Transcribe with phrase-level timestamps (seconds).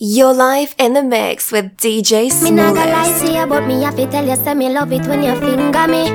[0.00, 3.82] You're live in the mix with DJ Me not gonna lie to you, but me
[3.82, 6.06] have to tell you, say me love it when you finger me.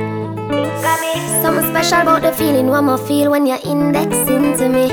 [1.44, 4.88] Something special about the feeling one more feel when you're indexing to me.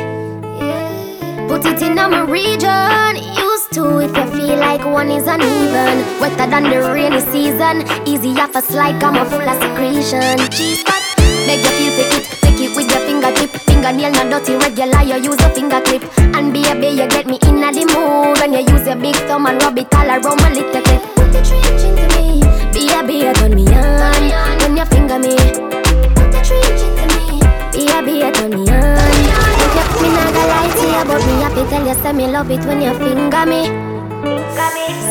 [1.47, 6.19] Put it in my region, used to if you feel like one is uneven.
[6.19, 10.51] Wetter than the rainy season, easy off a slide, come on full of secretion.
[10.51, 10.83] Cheese
[11.51, 13.51] beg you feel for it, take it with your fingertip.
[13.67, 16.03] Fingernail not dirty, regular, you use a finger clip.
[16.37, 19.61] And baby, you get me in the mood when you use your big thumb and
[19.63, 21.03] rub it all around my little clip.
[21.19, 22.39] Put the trench into me,
[22.71, 25.35] baby, you turn me on when you finger me.
[26.15, 27.43] Put the trench into me,
[27.75, 29.01] baby, you turn me on.
[30.01, 32.65] Me not gonna lie to you, but me happy tell you, say me love it
[32.65, 33.67] when you finger me.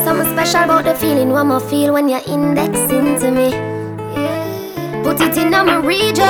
[0.06, 3.79] Something special about the feeling one more feel when you're indexing to me.
[5.04, 6.26] Put it in my region.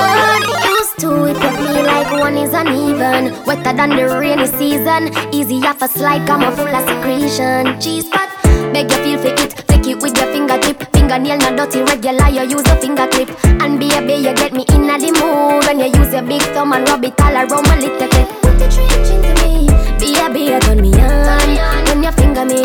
[0.78, 3.44] Used to if you feel like one is uneven.
[3.44, 5.10] Wetter than the rainy season.
[5.34, 7.80] Easy off a slide, come on full of secretion.
[7.80, 8.28] Cheese spot,
[8.72, 9.50] beg you feel for it.
[9.68, 10.78] Take it with your fingertip.
[10.92, 13.28] Fingernail not dirty, regular, you use a finger clip.
[13.44, 16.88] And baby, you get me in the mood when you use your big thumb and
[16.88, 18.28] rub it all around my little clip.
[18.42, 19.66] Put the trench into me,
[19.98, 22.62] baby, you turn me on when you finger me.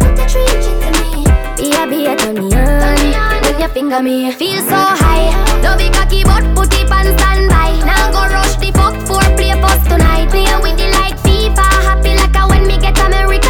[0.00, 1.24] Put the trench into me,
[1.56, 4.30] baby, you turn me on when you finger me.
[4.32, 5.30] Feel so high,
[5.62, 7.80] love it cocky but put it on standby.
[7.84, 10.30] Now go rush the fuck for play post tonight.
[10.30, 13.47] Play with it like FIFA, happy like a when me get American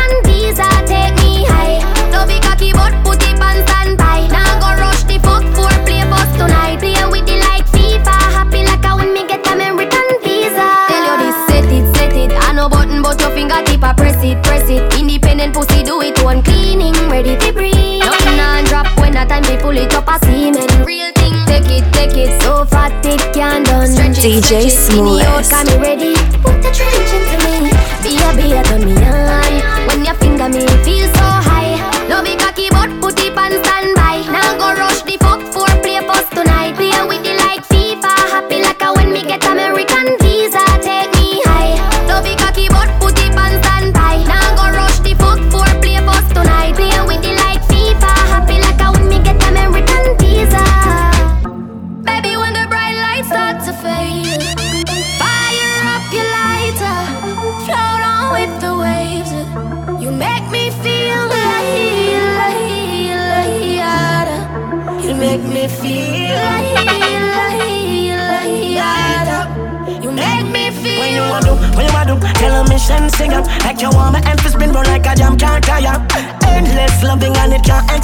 [24.19, 25.29] DJ stretch it.
[25.29, 26.15] Skinny got me ready.
[26.43, 27.71] Put the trench into me.
[28.03, 29.48] Be a be a turn me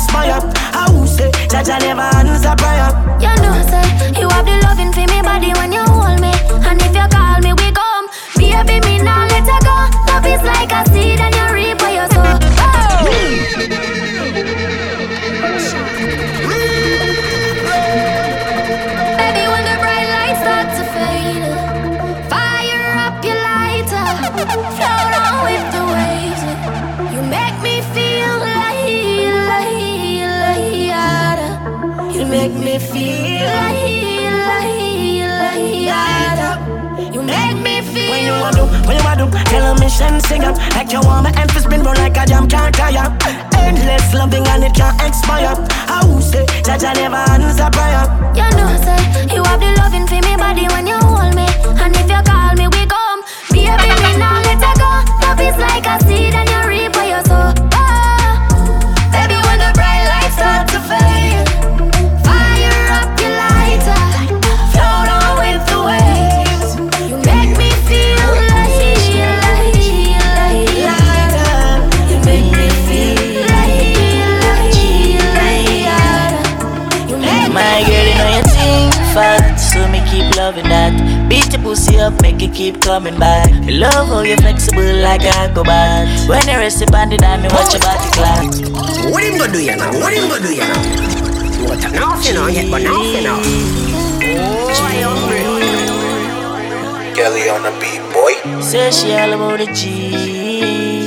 [0.05, 0.39] expire
[0.77, 2.89] I will say, Jaja never answer prayer
[3.25, 6.33] You know, say you have the loving for me body when you hold me,
[6.69, 8.07] and if you call me, we come.
[8.37, 9.77] Baby, me now let her go.
[10.13, 11.44] Love is like a seed and you
[32.25, 33.85] You make me feel like,
[34.33, 35.61] like,
[35.93, 38.09] like, You make me feel.
[38.09, 41.01] When you want to, when you want to, tell a mission sing up Like you
[41.05, 43.13] want my end to spin round like a jam can't tire
[43.61, 45.53] Endless loving and it can't expire
[45.87, 50.15] I will say, Jaja never answer prayer You know, say you have the loving for
[50.25, 51.45] me body when you hold me,
[51.77, 53.21] and if you call me, we come.
[53.53, 54.91] Baby, me now let her go.
[55.29, 57.64] Love is like a seed and you reap what you sow.
[82.05, 83.51] Your pussy up, make it keep coming back.
[83.65, 86.29] Me love how you're flexible like a acrobat.
[86.29, 88.45] When you rest upon the dime, me watch your body clap.
[89.13, 89.93] What him go do you now?
[89.93, 91.69] What him go do you now?
[91.69, 92.51] What turn off you know?
[92.51, 93.41] Get one off you know.
[94.37, 95.45] Oh, I hungry.
[97.15, 98.61] Kelly on the beat, boy.
[98.61, 101.04] Say she all about the G.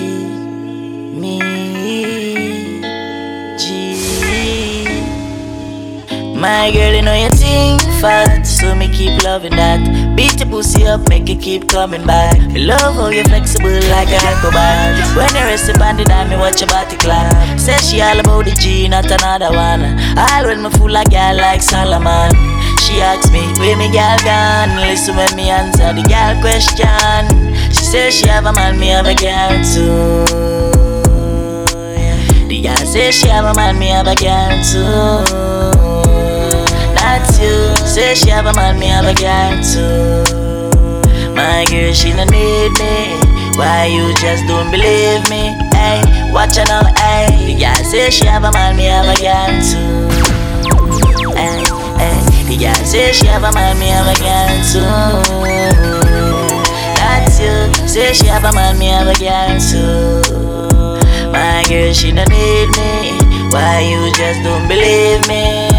[6.38, 9.82] My girl, you know you think fat, so me keep loving that.
[10.16, 12.38] Beat your pussy up, make it keep coming back.
[12.54, 15.02] Me love how you're flexible like a acrobat.
[15.18, 17.34] When you rest upon the dime, me watch your body clap.
[17.60, 19.82] Say she all about the G, not another one.
[20.14, 22.30] All when me fool a girl like Solomon.
[22.86, 24.78] She asks me, where me girl gone?
[24.78, 27.58] Listen when me answer the girl question.
[27.74, 30.48] She says she have a man, me have a girl too.
[32.88, 35.77] say she have a man, me have a girl too.
[37.18, 37.74] That's you.
[37.88, 40.22] Say she have a man, me have a girl too.
[41.34, 43.18] My girl, she no need me.
[43.58, 45.58] Why you just don't believe me?
[45.74, 45.98] Hey,
[46.32, 47.34] watch her now, hey.
[47.48, 50.14] The girl say she have a man, me have a girl too.
[51.34, 51.66] Hey,
[51.98, 52.22] hey.
[52.46, 54.86] The girl say she have a man, me have a girl too.
[57.02, 57.88] That's you.
[57.88, 60.22] Say she have a man, me have a girl too.
[61.32, 63.18] My girl, she no need me.
[63.50, 65.77] Why you just don't believe me?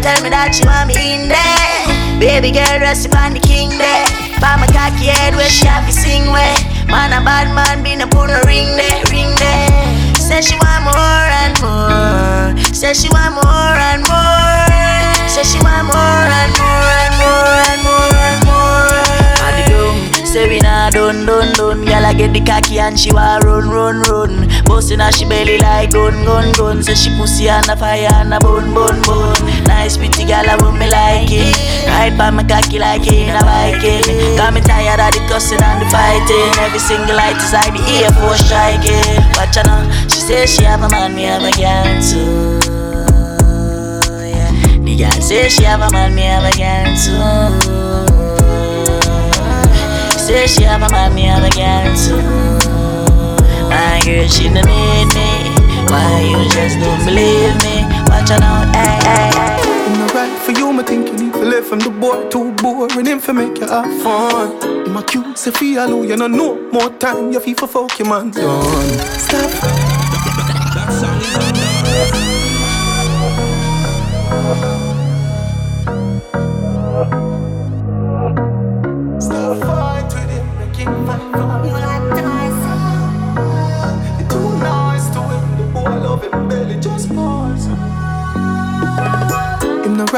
[0.00, 1.84] Tell me that she want me in there.
[2.16, 4.08] Baby girl, rest upon the king there.
[4.40, 6.56] By my cocky head where she have to sing way.
[6.88, 9.68] Man, a bad man, be no put no ring there, ring there.
[10.16, 12.56] Say she want more and more.
[12.72, 15.28] Say she want more and more.
[15.28, 18.49] Say she want more and more and more and more and more.
[20.30, 21.84] And say we nah done, done, done.
[21.84, 24.46] Girl, I get the cocky and she want run, run, run.
[24.64, 26.82] Bustin' her she belly like gun, gun, gun.
[26.84, 29.34] Say she pussy on a fire and a bun, bun, bun.
[29.66, 31.50] Nice pretty girl, I want me like it.
[31.88, 34.06] Ride by my cocky like in a Viking.
[34.38, 36.54] Got me tired of the cussing and the fighting.
[36.62, 39.02] Every single light is like the Air Force striking.
[39.34, 42.62] Watch her now, she say she have a man, me have a girl too.
[44.22, 44.50] Yeah.
[44.78, 47.89] The girl say she have a man, me have a girl too.
[50.30, 52.22] Say she have a man, me have a girl too.
[53.68, 55.30] My girl, she no need me.
[55.90, 57.82] Why you just don't believe me?
[58.06, 60.04] Watch her now, hey, hey, hey.
[60.04, 63.06] It's right for you, me think you need to live from the boy too boring
[63.06, 64.86] him for make you have fun.
[64.86, 67.98] In my cute, say feel alone, you know no more time, you feel for fuck
[67.98, 68.98] your man done.
[69.18, 69.50] Stop.
[70.90, 71.49] Stop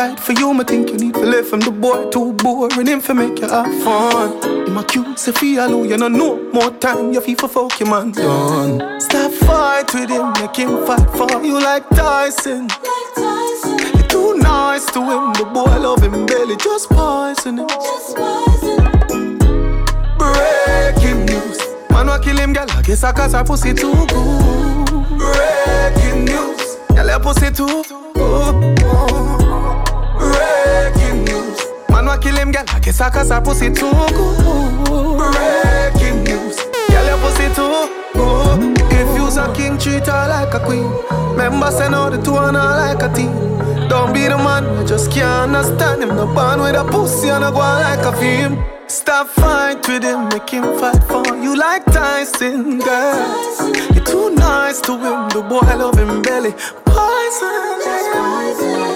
[0.08, 3.00] right for you, me think you need to live from the boy too boring him
[3.00, 4.28] for make you have fun.
[4.66, 7.88] In my cute, feel alone, you know no more time, you feel for fuck your
[7.88, 9.00] man done.
[9.00, 12.68] Stop fight with him, make him fight for you like Tyson.
[13.94, 17.68] You're too nice to him, the boy love him belly, just poison him.
[20.18, 21.58] Breaking news,
[21.90, 24.86] man wa kill him, girl, I guess I cause her pussy too good.
[25.18, 27.84] Breaking news, girl, her pussy too
[28.14, 29.31] good.
[32.12, 32.64] Wa kill him, girl.
[32.68, 35.32] I guess I cause her pussy too good.
[35.32, 36.60] Breaking news.
[36.90, 38.76] Girl, your pussy too good.
[38.92, 40.92] If you's a king, treat her like a queen.
[41.30, 43.32] Remember, say no, the two her like a team.
[43.88, 46.10] Don't be the man, I just can't understand him.
[46.10, 48.62] No band with a pussy and a go like a film.
[48.88, 53.72] Stop fight with him, make him fight for you like Tyson, girl.
[53.94, 56.52] You're too nice to him, the boy love him belly.
[56.84, 58.91] Poison.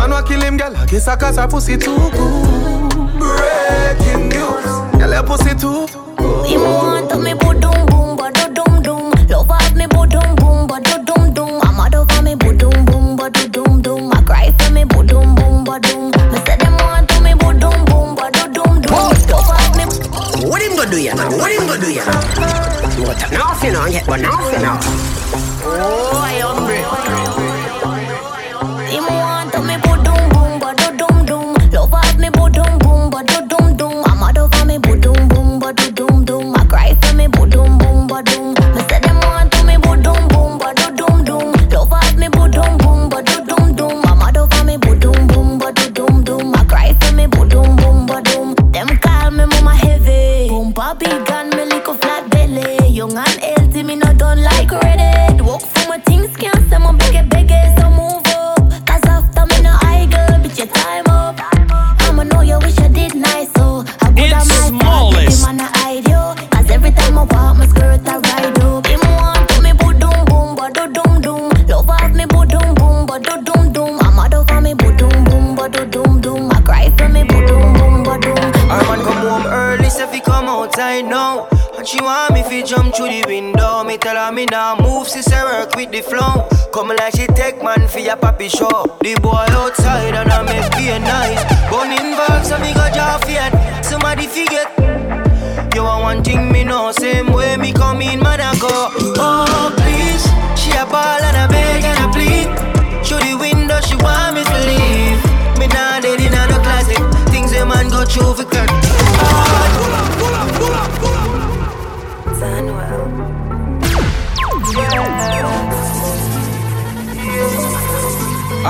[0.00, 0.74] Man wa kill him, girl.
[0.74, 2.90] I guess I cause her pussy too good.
[3.20, 4.64] Breaking news.
[4.96, 5.86] Girl, her pussy too
[6.16, 6.46] good.
[6.48, 9.12] Him want to me boom boom, but do dum dum.
[9.28, 11.60] Love have me boom boom, but do dum dum.
[11.60, 12.56] I'm mad over me boom
[12.86, 14.10] boom, but do dum dum.
[14.12, 16.06] I cry for me boom boom, but dum.
[16.32, 19.12] Me say them want to me boom boom, but do dum dum.
[19.28, 19.84] Love have me.
[20.48, 21.12] What him gonna do ya?
[21.36, 22.96] What him gonna do ya now?
[22.96, 24.49] You want to know if you know, get one off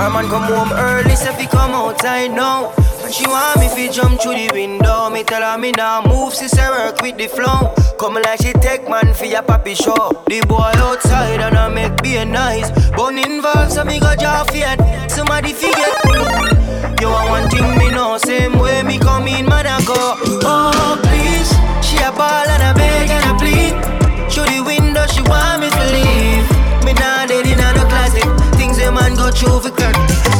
[0.01, 2.73] Our man come home early, so fi come outside now.
[3.03, 5.11] And she want me fi jump through the window.
[5.11, 7.71] Me tell her me nah move, sister work with the flow.
[7.99, 10.23] Come like she take man fi a papi show.
[10.25, 12.71] The boy outside and I make be nice.
[12.97, 14.79] Bun involved, so me go jaw fiat.
[15.11, 15.93] Somebody forget.
[16.99, 20.17] You want one thing me know, same way me come in, man I go.
[20.41, 21.51] Oh please,
[21.85, 23.80] she a ball and a beg and a plead.
[29.47, 29.95] For cut.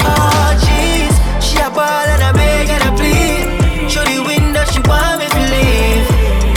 [0.05, 3.89] Oh jeez, she a ball and a beg and a plead.
[3.89, 6.05] Through the window, she want me to leave.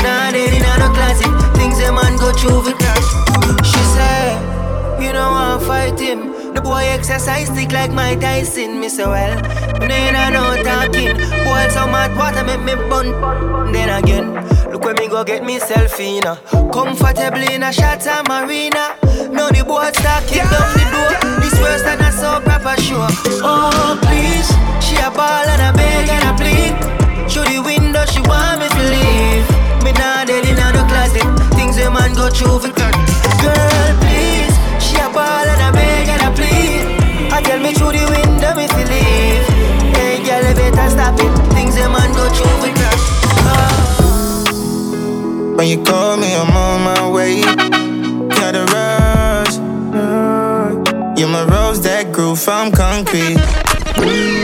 [0.04, 1.32] Nah dead in no closet.
[1.56, 3.02] Things a man go through for cut.
[3.64, 4.36] She said,
[5.00, 6.54] you want to fight him.
[6.54, 8.80] The boy exercise stick like my Tyson.
[8.80, 9.34] Me say well,
[9.80, 11.16] me ain't no talking.
[11.44, 13.72] Boy, some hot water make me bun.
[13.72, 14.34] Then again.
[14.70, 16.34] Look when me go get myself in a
[16.72, 18.96] Comfortably in a Shatta Marina
[19.30, 23.04] Now the boat start kick down the door This worse than a soap proper show
[23.44, 24.48] Oh please.
[24.80, 26.72] She a ball and a beg and a plead
[27.28, 29.44] Through the window she want me to leave.
[29.84, 31.28] Me nah dead in no closet.
[31.52, 32.96] Things a man go through for cut
[33.44, 34.56] Girl please.
[34.80, 36.80] She a ball and a beg and a plead
[37.28, 39.44] I tell me through the window me to leave.
[39.92, 41.28] Hey girl better stop it.
[41.52, 42.96] Things a man go through for cut
[43.52, 43.76] oh.
[45.58, 47.63] When you call me, I'm on my way.
[51.24, 54.43] You're my rose that grew from concrete.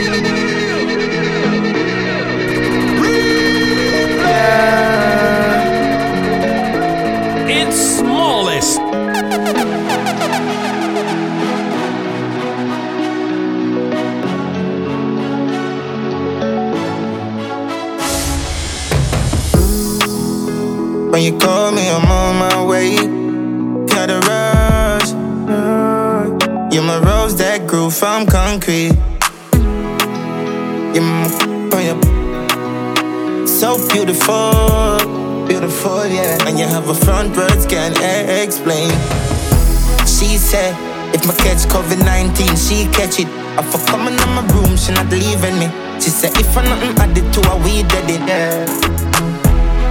[42.37, 43.27] she catch it.
[43.57, 45.67] I for coming in my room, she not leaving me.
[45.99, 48.21] She said, if I nothing added to her, we did it.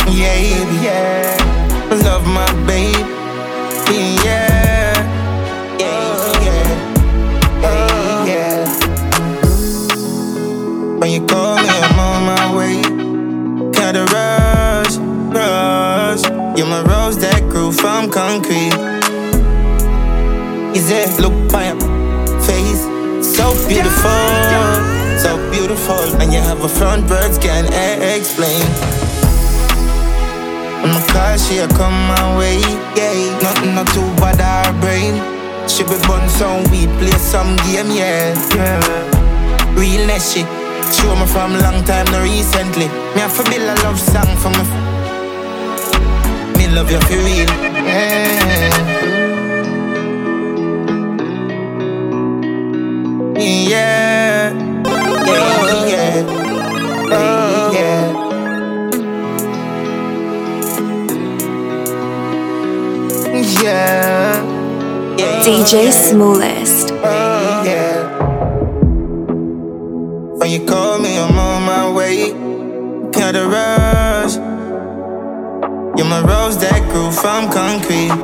[0.09, 1.37] Yeah, yeah, yeah.
[2.05, 2.99] Love my baby.
[4.25, 4.95] Yeah.
[5.79, 8.27] Yeah, yeah.
[8.27, 8.65] Yeah.
[10.99, 12.83] When you call me, I'm on my way.
[13.73, 14.97] Got a rush,
[15.37, 16.23] rush.
[16.57, 18.75] You're my rose that grew from concrete.
[20.77, 21.51] Is it look?
[23.71, 24.27] Beautiful,
[25.23, 26.03] so beautiful.
[26.19, 27.71] And you have a front words can't
[28.03, 28.61] explain.
[30.83, 32.59] When my car, she'll come my way.
[32.99, 35.15] Yeah, nothing not too bad our brain.
[35.71, 38.35] She be bun some weed, play some game, yeah.
[38.59, 38.83] yeah.
[39.79, 40.43] Realness she
[40.91, 42.89] Show me from long time, no recently.
[43.15, 44.65] Me have to build a love song for me.
[46.59, 47.47] Me love you for real.
[47.87, 48.90] Yeah.
[65.51, 66.93] DJ Smallest.
[67.03, 68.07] Oh, yeah.
[70.39, 72.31] When you call me, I'm on my way.
[73.11, 74.37] Gotta rush.
[75.97, 78.15] You're my rose that grew from concrete.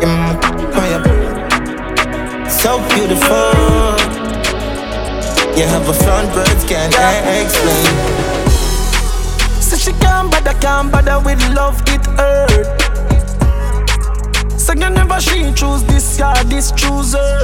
[0.00, 0.40] You're my,
[0.72, 2.48] oh yeah.
[2.48, 3.52] So beautiful.
[5.54, 6.96] You have a front words can't
[7.42, 7.84] explain.
[9.60, 12.85] So she can't bother, can't bother with love, it hurt.
[14.66, 17.38] So you never she choose this guy, this chooser.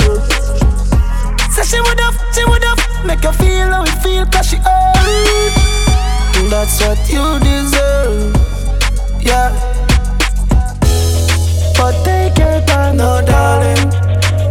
[1.52, 4.56] Say she would have, she would have make you feel how it feel, cause she
[4.56, 5.54] hurt.
[6.50, 8.34] That's what you deserve,
[9.22, 9.54] yeah.
[11.78, 13.92] But take your time, no darling.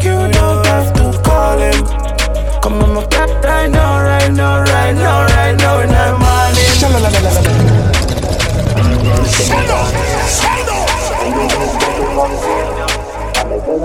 [0.02, 1.84] You don't have to call him.
[2.62, 6.80] Come on, my back right now, right now, right now, right now, in the morning.
[9.50, 10.26] Girl, girl, yeah.
[10.28, 11.81] So
[13.72, 13.78] she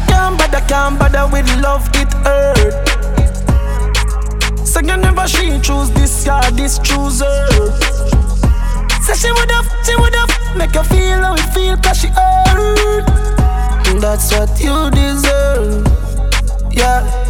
[0.00, 2.74] can't bother, can't bother with love, it hurt.
[4.66, 7.46] So you never she choose this guy, this chooser.
[9.02, 12.08] Say she would have, she would have make you feel how it feel, cause she
[12.08, 12.27] hurt.
[14.10, 15.86] That's what you deserve,
[16.72, 17.27] yeah.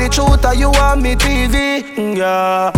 [0.00, 1.84] The truth, or you want me TV,
[2.16, 2.72] girl.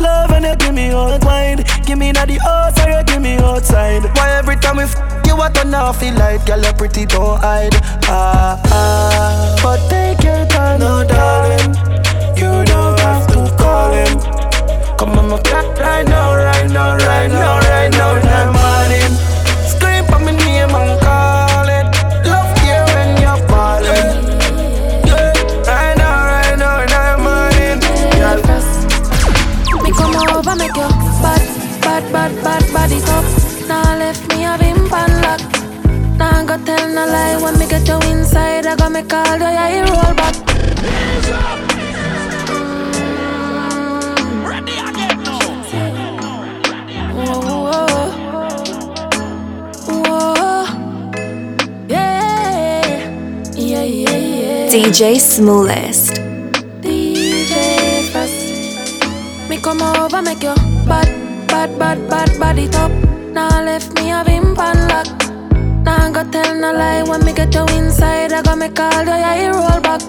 [0.00, 3.36] Love when you give me out wine Give me that the or you give me
[3.36, 4.04] outside.
[4.16, 7.38] Why every time we f you what turn off feel like Girl you pretty don't
[7.40, 7.74] hide.
[8.08, 9.60] Ah, ah.
[9.62, 11.74] But take your time no darling.
[12.40, 14.16] You don't have to call him.
[14.96, 15.36] Come on my
[15.80, 18.99] right now, right now, right now, right now, in the
[32.12, 33.24] bad, bad, bad, body top.
[33.68, 35.40] Now left me a him pan lock.
[36.18, 38.66] Now go tell no lie when me get you inside.
[38.66, 40.34] I got me call you, yeah, roll back.
[42.50, 44.44] Mm.
[44.48, 45.40] Ready again now.
[47.16, 47.40] Whoa,
[49.86, 50.64] whoa,
[51.88, 52.26] yeah,
[53.56, 54.70] yeah, yeah, yeah.
[54.70, 56.30] DJ Smallest.
[59.62, 60.54] come over, make you
[60.86, 61.19] bad,
[61.50, 62.90] bad, bad, bad, body top.
[63.32, 65.08] Now left me a him pan lock.
[65.84, 68.32] Now go tell no lie when me get you inside.
[68.32, 70.00] I got me call you, yeah, you roll back.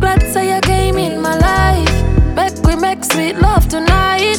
[0.00, 1.94] Glad say you came in my life.
[2.34, 4.38] Make we make sweet love tonight.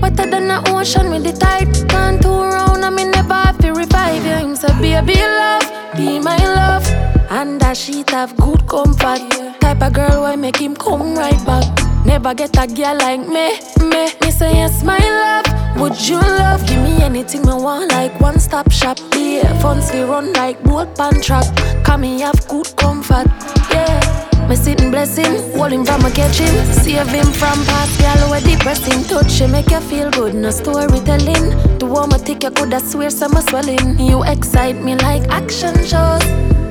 [0.00, 1.72] Wetter than the ocean with the tide.
[1.90, 4.36] Turn around, I me never have to revive you.
[4.46, 6.86] Him say, baby love, be my love.
[7.30, 9.20] And that sheet have good comfort.
[9.60, 11.66] Type of girl why make him come right back.
[12.04, 14.12] Never get a girl like me, me.
[14.20, 15.41] Me say yes, my love.
[15.76, 16.66] Would you love?
[16.66, 18.98] Give me anything me want, like one stop shop.
[19.16, 21.46] Yeah, funds we run like boat pan track.
[21.84, 23.26] Come me have good comfort,
[23.70, 24.46] yeah.
[24.48, 26.52] Me sitting blessing, hold him from a catching,
[26.84, 29.02] him from past girl where depressing.
[29.04, 31.78] Touch him, make you feel good, no storytelling.
[31.78, 33.98] The warm I think you coulda swear some swelling.
[33.98, 36.22] You excite me like action shows.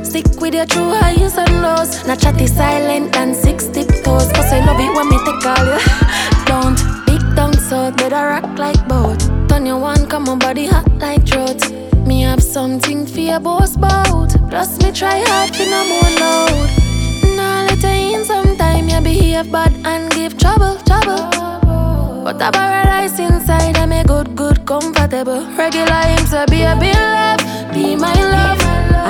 [0.08, 2.06] Stick with your true highs and lows.
[2.06, 4.32] Not chatty silent and six tiptoes.
[4.32, 6.46] Cause I love it when me take all you.
[6.46, 7.01] Don't
[7.72, 9.18] so better rock like boat.
[9.48, 11.64] Turn your one, come on body hot like drought.
[12.06, 14.32] Me have something for your boss boat.
[14.50, 16.70] Plus me try hard for no more load.
[17.38, 21.24] Now let in sometime you behave bad and give trouble, trouble.
[22.26, 25.42] But a paradise inside, I'm a good, good, comfortable.
[25.56, 27.40] Regular him say, uh, be a be love,
[27.74, 28.62] be my love.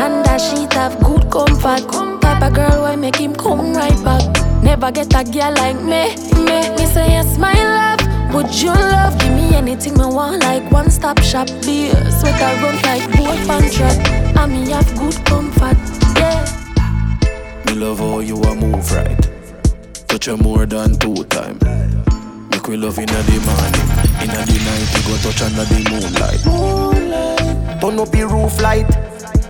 [0.04, 1.90] And that sheet have good comfort.
[2.22, 4.24] Type of girl why make him come right back.
[4.62, 6.14] Never get a girl like me,
[6.46, 6.58] me.
[6.78, 8.01] Me say yes, my love.
[8.34, 9.18] Would you love?
[9.20, 11.48] Give me anything me want, like one stop shop.
[11.66, 13.98] Be a sweater run like boat pan track.
[14.38, 15.78] And me have good comfort,
[16.18, 16.46] yeah.
[17.66, 19.30] Me love how you a move right.
[20.08, 21.60] Touch you more than two time.
[22.52, 23.88] Make we love inna the morning,
[24.24, 24.90] inna the night.
[24.96, 26.46] We go touch under the moonlight.
[26.46, 27.82] Moonlight.
[27.82, 28.88] Turn up the roof light.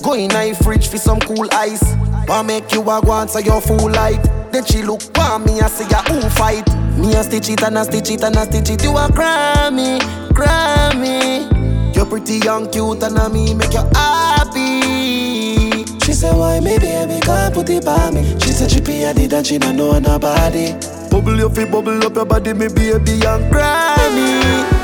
[0.02, 1.84] Go in a fridge for some cool ice.
[2.28, 4.24] Wanna make you a go answer your full light.
[4.52, 6.68] Then she look for me and say, ya who fight?
[7.02, 8.84] Me a stitch it and a stitch it and a stitch it.
[8.84, 11.96] You a Grammy, Grammy.
[11.96, 15.84] You're pretty young, cute and a me make you happy.
[16.06, 18.24] She said, why me baby can't put it by me?
[18.40, 20.74] She said, she pay a did and she don't know nobody.
[21.10, 24.82] Bubble your feet, bubble up your body, me baby young Grammy.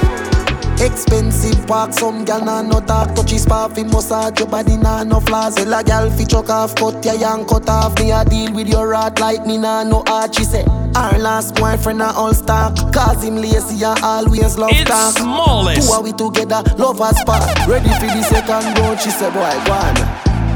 [0.79, 5.19] Expensive park, some gal nah no talk Touchy spa fi massage your body nah no
[5.19, 8.53] flaws Tell a gal fi chuck off, cut your young cut off Me a deal
[8.53, 10.63] with your rat like me nah no art She say,
[10.95, 15.17] our last boyfriend a all stock Cause him lazy and always love it's talk.
[15.17, 15.87] smallest.
[15.87, 19.73] Two are we together, lovers part Ready for the second round, she said boy, go
[19.73, 19.95] on.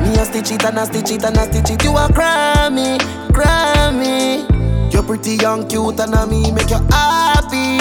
[0.03, 1.83] Me a stitch it and a stitch it and a stitch it.
[1.83, 2.97] You a Grammy,
[3.29, 4.91] Grammy.
[4.91, 7.77] You're pretty young, cute and a me make you happy.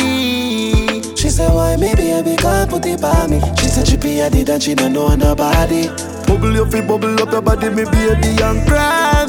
[1.16, 3.40] She said, why me baby can't put it by me?
[3.58, 5.88] She said she pay a did and she don't know nobody.
[6.26, 9.24] Bubble your feet, bubble up your body, me baby and cry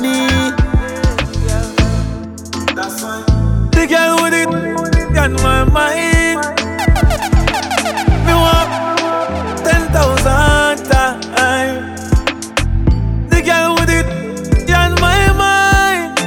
[3.82, 4.48] The girl with it
[5.18, 6.38] on my mind.
[8.28, 8.70] Me want
[9.66, 12.12] ten thousand times.
[13.32, 14.06] The girl with it
[14.70, 16.20] on my mind.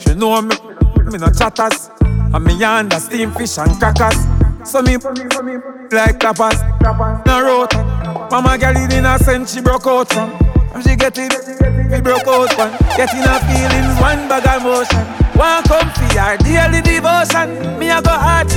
[0.00, 0.56] She know me
[1.04, 4.16] Me no chatters And me under steam fish and crackers
[4.64, 6.56] So me like tapas
[7.26, 7.95] No road
[8.30, 10.30] Mama girl is sense she broke out from.
[10.74, 11.32] And she get it,
[11.90, 12.72] we broke out one.
[12.96, 15.06] Getting her feelings, one bag of motion.
[15.38, 17.78] One comfy, our daily devotion.
[17.78, 18.50] Me I go hard,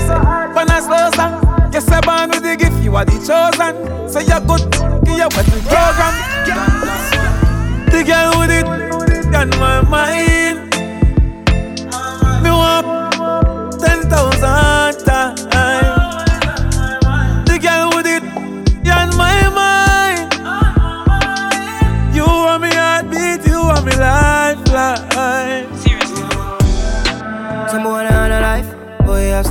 [0.55, 1.71] when I slow song.
[1.71, 3.75] Yes, I born with the gift, you are the chosen.
[4.09, 4.73] So you're good,
[5.05, 6.13] you're with the program.
[7.91, 8.65] The girl with it,
[9.35, 10.73] on my mind.
[12.43, 14.78] Me want 10,000.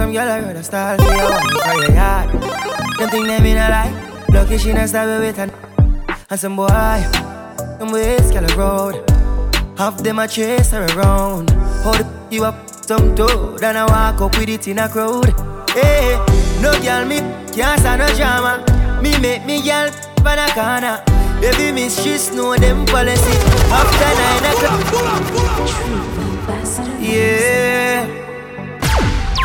[0.09, 2.31] Some girl I rather style for your wife for your yard.
[2.99, 3.93] Them think them in a lie.
[4.33, 5.53] Lucky she not stab with an
[6.31, 6.67] and some boy.
[7.79, 8.95] Them ways girl road.
[9.77, 11.51] Half them a chase her around.
[11.85, 15.35] Hold you up some toad and I walk up with it in a crowd.
[15.71, 16.17] Hey,
[16.63, 17.19] no girl me
[17.53, 18.65] can't stand no drama.
[19.03, 19.91] Me make me girl
[20.25, 21.03] pan a corner.
[21.41, 23.37] Baby miss she know them policy.
[23.71, 24.83] After nine o'clock.
[26.99, 28.28] Yeah.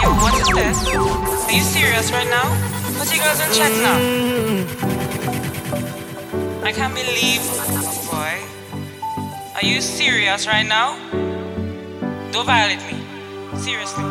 [0.03, 0.77] What is this?
[0.87, 2.47] Are you serious right now?
[2.99, 3.97] Put your girls in chat now.
[6.63, 7.41] I can't believe,
[8.11, 8.39] boy.
[9.55, 10.97] Are you serious right now?
[12.31, 12.99] Don't violate me.
[13.57, 14.03] Seriously.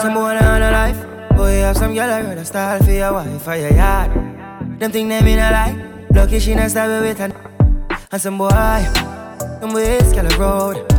[0.00, 1.00] Some boy on a life.
[1.36, 4.10] Boy, have some girl I rather style for your wife or your yard.
[4.78, 6.06] Them think them in a lie.
[6.10, 7.32] Lucky she not stab with an
[8.10, 8.50] and some boy.
[9.60, 10.92] Them ways girl road.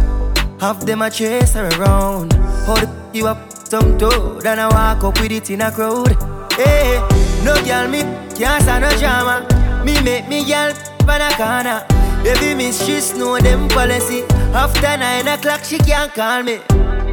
[0.60, 2.34] Half them a chase her around.
[2.66, 6.16] Hold you up some toad and I walk up with it in a crowd.
[6.54, 7.00] Hey,
[7.44, 8.02] no girl me
[8.36, 9.48] can't stand no drama.
[9.86, 10.74] Me make me girl
[11.06, 11.86] pan a corner.
[12.24, 14.24] Baby she know them policy.
[14.54, 16.60] After nine o'clock she can't call me.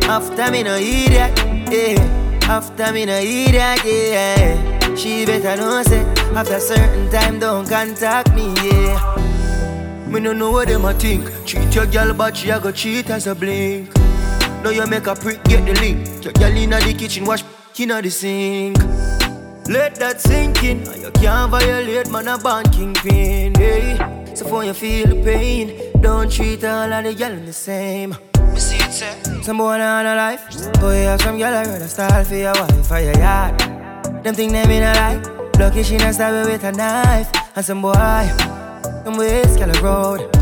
[0.05, 1.39] After me no idiot,
[1.71, 2.49] yeah.
[2.49, 4.95] After me no idiot, yeah.
[4.95, 10.07] She better know say after certain time don't contact me, yeah.
[10.07, 11.31] Me no know what them a think.
[11.45, 14.00] Cheat your girl, but she a go cheat as a blink.
[14.63, 16.25] Now you make a prick get the link.
[16.25, 17.43] Your girl inna the kitchen, wash
[17.79, 18.77] inna the sink.
[19.69, 20.85] Let that sink in.
[21.01, 23.55] You can't violate man a band kingpin.
[23.55, 23.97] Hey.
[24.35, 28.15] So for you feel the pain, don't treat all of the girl the same.
[29.43, 30.45] Some boy on a life,
[30.81, 33.59] boy have some girl I rather style for your wife or your yard.
[34.23, 37.31] Them think them in a lie, lucky she not stab with a knife.
[37.57, 37.95] And some boy,
[39.05, 40.37] them ways girl road.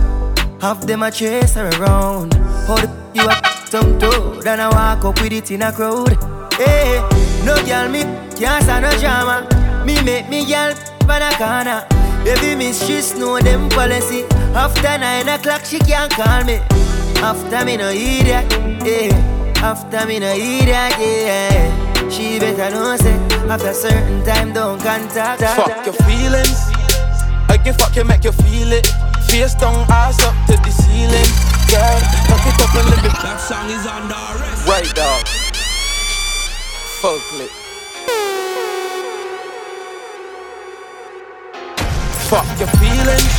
[0.60, 2.34] Half them a chase her around.
[2.66, 6.16] Hold it you up some toad and I walk up with it in a crowd.
[6.54, 7.04] Hey,
[7.44, 8.02] no girl me
[8.34, 9.46] can't stand no drama.
[9.84, 10.72] Me make me girl
[11.06, 11.84] pan a corner.
[12.24, 14.24] Baby miss she know them policy.
[14.54, 16.60] After nine o'clock she can't call me.
[17.20, 18.50] After me no idiot,
[18.86, 19.60] yeah.
[19.62, 22.08] After me no idiot, yeah.
[22.08, 23.16] She better know say
[23.50, 25.42] after certain time don't contact.
[25.42, 26.58] Fuck your feelings.
[27.50, 29.07] I can fuck you, make you feel it.
[29.28, 31.30] Face down, ass up to the ceiling.
[31.68, 32.00] Girl,
[32.32, 33.10] knock it up and let me.
[33.20, 34.66] That song is under arrest.
[34.66, 35.28] Right, dog.
[37.00, 37.52] Full clip.
[42.32, 43.32] Fuck your feelings.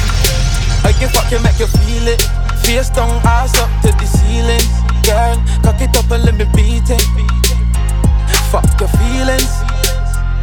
[0.86, 2.22] I can fuck you, make you feel it.
[2.62, 4.62] Face down, ass up to the ceiling.
[5.04, 7.02] Girl, cock it up and let me beat it.
[8.54, 9.50] Fuck your feelings.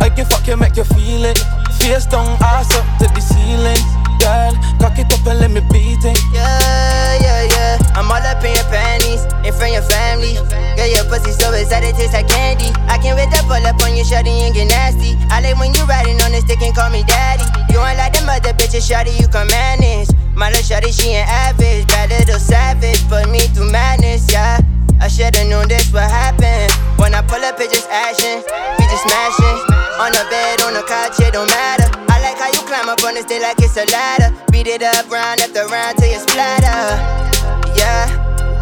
[0.03, 1.39] I can fuck you, make you feel it.
[1.79, 4.06] Face down, ass up to the ceiling.
[4.27, 6.19] Girl, cock it up and let me beat it.
[6.35, 7.95] Yeah, yeah, yeah.
[7.95, 10.35] I'm all up in your panties, in front of your family.
[10.75, 12.75] Girl, your pussy so excited, tastes like candy.
[12.91, 15.15] I can't wait to pull up on you, shawty, and get nasty.
[15.31, 17.47] I like when you riding on the stick and call me daddy.
[17.71, 20.11] You ain't like them other bitches, shawty, you can manage.
[20.35, 24.59] My little shawty, she ain't average, bad little savage, put me through madness, yeah.
[25.01, 26.71] I should've known this would happen.
[26.97, 28.43] When I pull up, it's just action.
[28.79, 29.59] We just smashing.
[30.01, 31.89] On the bed, on the couch, it don't matter.
[32.09, 34.35] I like how you climb up on this thing like it's a ladder.
[34.51, 36.97] Beat it up round after round till you splatter.
[37.77, 38.09] Yeah,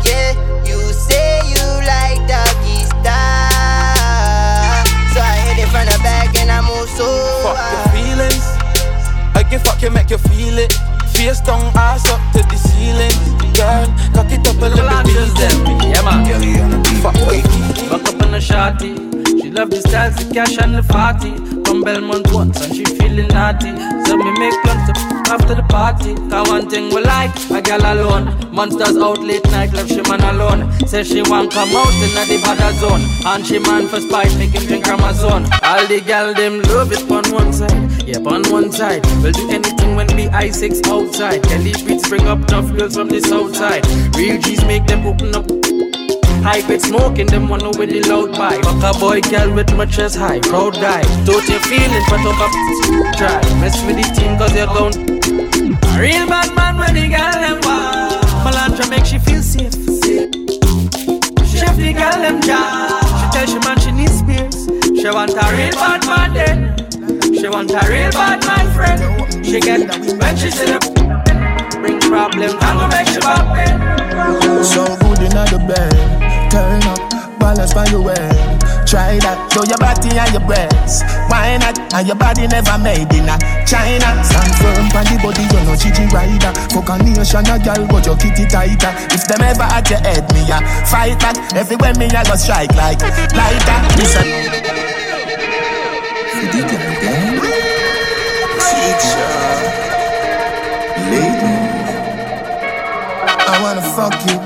[0.07, 0.35] yeah.
[0.67, 4.85] You say you like doggy style.
[5.15, 7.07] So I hit it from the back and I move so
[7.43, 8.47] Fuck your feelings.
[9.35, 10.75] I can fuck you, make you feel it.
[11.25, 13.17] Face down, ass up to the ceiling.
[13.55, 15.15] Girl, cock it up and let me
[15.65, 15.97] beat it.
[15.97, 16.85] Yeah, man.
[17.01, 17.45] Fuck it.
[17.89, 18.95] Back up on a shorty.
[19.41, 21.35] She love the styles, the cash and the party.
[21.65, 23.73] From Belmont once and she feeling naughty.
[24.05, 26.15] So me make plans to after the party.
[26.31, 28.53] Cause one thing we like, a girl alone.
[28.53, 30.71] Monsters out late night, left she man alone.
[30.87, 33.03] Say she want come out in the bad zone.
[33.27, 35.45] And she man for spite, make him drink Amazon.
[35.63, 38.07] All the gal them love it on one side.
[38.07, 39.05] Yep, on one side.
[39.23, 41.43] We'll do anything when we I6 outside.
[41.45, 43.87] Kelly beats bring up tough girls from the south side.
[44.17, 45.47] Real G's make them open up.
[46.45, 48.63] Hype it smoking, them one with the loud pipe.
[48.63, 51.01] Fuck a boy, girl with my chest high, proud guy.
[51.25, 53.41] Don't you feel it, but up try.
[53.61, 55.14] Mess with the team cause you're gone.
[55.95, 58.25] A real bad man when the girl them want.
[58.43, 59.73] Melandra make she feel safe.
[61.47, 63.05] Chef the girl them job.
[63.19, 64.67] She tell she man she needs spears.
[64.99, 67.35] She want a real bad man then.
[67.35, 69.47] She want a real bad man friend.
[69.47, 69.87] She get
[70.19, 70.81] when she see the
[71.81, 72.55] bring problems.
[72.59, 73.55] I'm gonna make she pop
[74.65, 77.14] So good in the bed, turn up,
[77.45, 78.17] balance by your way.
[78.89, 81.05] Try that, show your body and your breasts.
[81.29, 81.77] Why not?
[81.93, 83.37] And your body never made in a
[83.69, 84.09] China.
[84.25, 86.53] Stand firm on the body, you know Gigi rider.
[86.73, 88.93] Fuck a nation, a girl, but your kitty tighter.
[89.13, 90.57] If them ever at your head, me a
[90.89, 91.37] fight back.
[91.53, 93.05] Everywhere me a go strike like
[93.37, 93.79] lighter.
[94.01, 94.25] Listen.
[98.65, 99.33] Teacher,
[101.13, 101.53] lady,
[103.49, 104.37] I wanna fuck you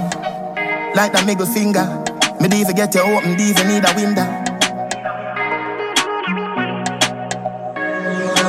[0.94, 2.07] like that middle finger.
[2.40, 4.22] Me even get you open, even need a window.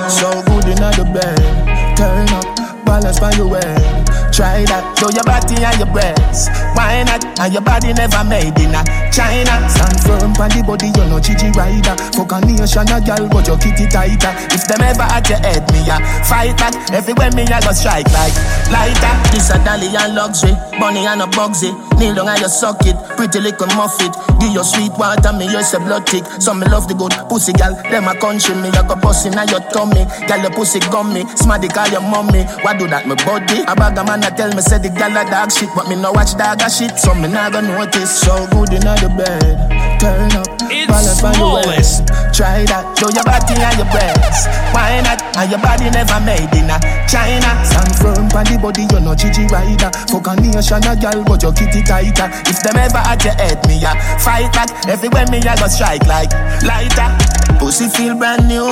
[0.08, 4.29] So good in the bed, turn up, balance by your way.
[4.40, 6.48] Try that, show your body and your breasts.
[6.72, 7.20] Why not?
[7.44, 9.68] And your body never made in a China.
[9.68, 11.92] Stand firm on the body, you know Gigi rider.
[12.16, 14.32] Fuck a nation, a girl, but your kitty tighter.
[14.56, 16.72] If them ever at your head, me a fight back.
[16.88, 18.32] Everywhere me a go strike like
[18.72, 19.12] lighter.
[19.36, 21.76] This a dolly and luxury, bunny and a bugsy.
[22.00, 24.16] Kneel down and you suck it, pretty little muffet.
[24.40, 26.24] Give your sweet water, me use a blood tick.
[26.40, 28.72] Some me love the good pussy gal, them a country me.
[28.72, 31.28] I go bustin' on your tummy, gal your pussy gummy.
[31.36, 33.68] Smarty call your mommy, why do that, my body?
[33.68, 36.12] A bag of man tell me say the gal a dog shit, but me no
[36.12, 38.22] watch dog a shit, so me nah go notice.
[38.22, 40.48] So good in the bed, turn up,
[40.88, 42.08] balance by your waist.
[42.34, 44.48] Try that, show your body and your breasts.
[44.72, 45.20] Why not?
[45.36, 46.78] And your body never made in a
[47.10, 47.52] China.
[47.68, 49.92] Stand firm on the body, you know Gigi rider.
[50.08, 52.32] Fuck a nation a gal, but your kitty tighter.
[52.48, 53.92] If them ever at your head, me a
[54.24, 54.72] fight back.
[54.88, 56.32] Everywhere me a go strike like
[56.64, 57.12] lighter.
[57.60, 58.64] Pussy feel brand new.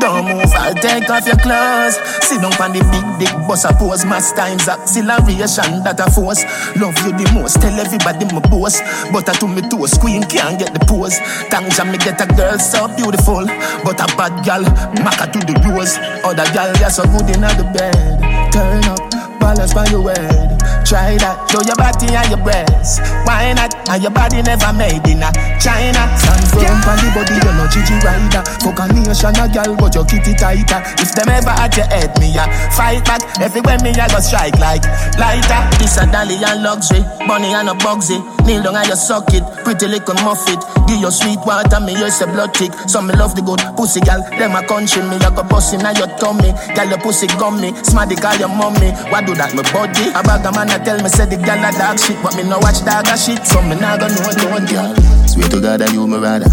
[0.00, 2.00] Don't move, I'll take off your clothes.
[2.24, 4.08] Sit down on the big dick, bust a pose.
[4.08, 6.44] Mass times acceleration that I force.
[6.76, 8.80] Love you the most, tell everybody my boss.
[9.10, 11.18] But I to me to a queen can't get the pose.
[11.48, 13.46] Thanks me get a girl so beautiful,
[13.84, 14.62] but a bad gal,
[15.00, 15.96] maca to the rose.
[16.24, 18.52] Other gal, you're so good in the bed.
[18.52, 20.45] Turn up, balance by your head.
[20.86, 23.02] Try that, show your body and your breasts.
[23.26, 23.74] Why not?
[23.90, 26.06] And your body never made in a China.
[26.14, 28.46] Stand firm on the body, you know Gigi rider.
[28.62, 30.78] Fuck a nation, a gal, but your kitty tighter.
[31.02, 33.18] If them ever at your head, me a fight back.
[33.42, 34.86] Everywhere me a go strike like
[35.18, 35.58] lighter.
[35.82, 38.22] This a dolly and luxury, bunny and a bugsy.
[38.46, 40.62] Kneel down and you suck it, pretty little muffet.
[40.86, 42.70] Give your sweet water, me use a blood tick.
[42.86, 45.18] Some me love the good pussy gal, them a country me.
[45.18, 47.74] I go bustin' on your tummy, gal your pussy gummy.
[47.82, 50.14] Smarty call your mommy, why do that me body?
[50.14, 52.42] A bag of man a tell me say the gal a dog shit, but me
[52.42, 54.94] no watch dog a shit, so me nah go know no girl.
[55.26, 56.48] Swear to God that you me rather.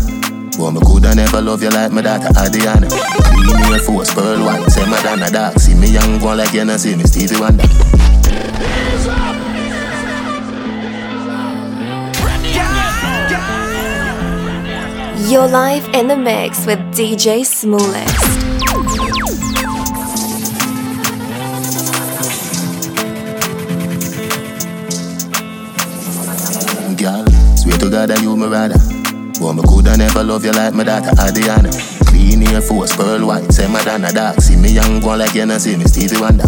[0.58, 2.88] Boy, me coulda never love you like my daughter Adriana.
[2.88, 5.60] Clean Air Force, Pearl White, say Madonna dark.
[5.60, 7.68] See me young one like you, know see me Stevie Wonder.
[15.28, 18.53] You're live in the mix with DJ Smallest.
[27.84, 28.80] To God that you me rather.
[29.40, 31.68] Boy, me coulda never love you like my daughter Adriana.
[32.08, 34.40] Clean Air Force, Pearl White, say Madonna dark.
[34.40, 36.48] See me young one like you, know see me Stevie Wonder.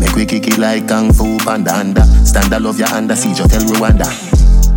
[0.00, 2.04] Make we kick it like Kung Fu Panda under.
[2.24, 4.08] Stand I love your under, see you tell Rwanda.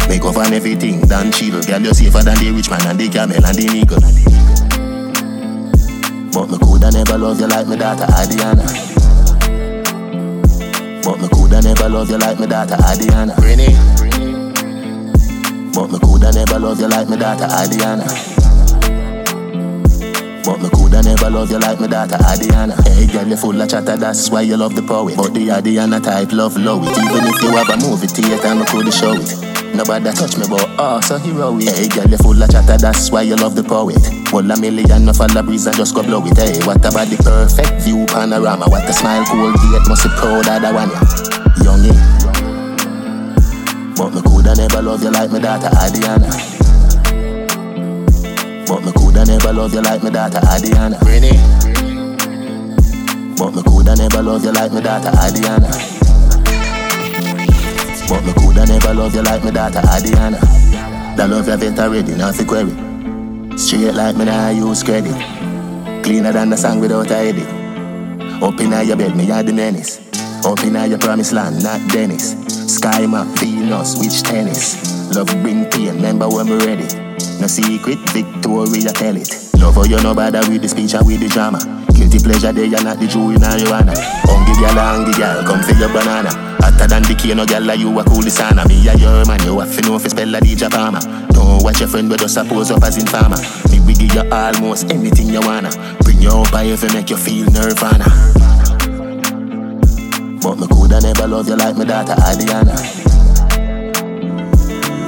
[0.10, 1.62] Make off on everything, done chill.
[1.64, 3.98] Girl, you safer than the rich man and the camel and the nigga.
[6.34, 8.68] But me coulda never love you like my daughter Adriana.
[11.08, 13.36] But me coulda never love you like my daughter Adriana.
[13.40, 13.95] Renee.
[15.76, 18.08] But me coulda never love you like my daughter Adriana.
[20.46, 22.82] But me coulda never love you like my daughter Adriana.
[22.84, 25.18] Hey girl, you full of chatter, that's why you love the poet.
[25.18, 26.98] But the Adriana type love low it.
[26.98, 29.76] Even if you have a movie theater, me coulda show it.
[29.76, 31.68] Nobody touch me, but oh, so heroic.
[31.68, 34.00] Hey, girl, you full of chatter, that's why you love the poet.
[34.32, 36.38] One a million, fall a breeze and just go blow it.
[36.38, 38.72] Hey, what about the perfect view panorama?
[38.72, 40.88] What a smile, cool gate, must be proud of that one,
[41.60, 41.76] yeah.
[41.76, 41.92] Me
[44.46, 46.28] coulda never love you like my daughter Adriana.
[48.68, 51.00] But me coulda never love you like my daughter Adriana.
[51.02, 51.40] Renee.
[53.38, 55.68] But me coulda never love you like my daughter Adriana.
[58.08, 60.40] But me coulda never love you like my daughter Adriana.
[61.18, 62.70] That love you vet already, not fi query.
[63.58, 65.16] Straight like me nah use credit.
[66.04, 67.48] Cleaner than the song without a edit.
[68.44, 69.98] Up inna your bed, me are the menace.
[70.46, 72.45] Up inna your promised land, not Dennis.
[72.76, 74.76] Sky map, Venus, which tennis.
[75.16, 76.84] Love bring pain, remember when we ready.
[77.40, 79.32] No secret, Victoria tell it.
[79.56, 81.58] Love how you no bother with the speech and with the drama.
[81.96, 83.96] Guilty pleasure day, you're not the Jew in Ariana.
[84.28, 86.36] Hungry gal, hungry gal, come for your banana.
[86.60, 88.68] Hotter than the cane, no gal like you a cool sana.
[88.68, 91.00] Me a your man, you to know you spell a DJ Palmer.
[91.32, 93.40] Don't watch your friend, but just suppose up as in farmer.
[93.72, 95.72] Me we give you almost anything you wanna.
[96.04, 98.35] Bring you up high if you make you feel nirvana.
[100.46, 102.78] But me coulda never love you like my daughter Adiana.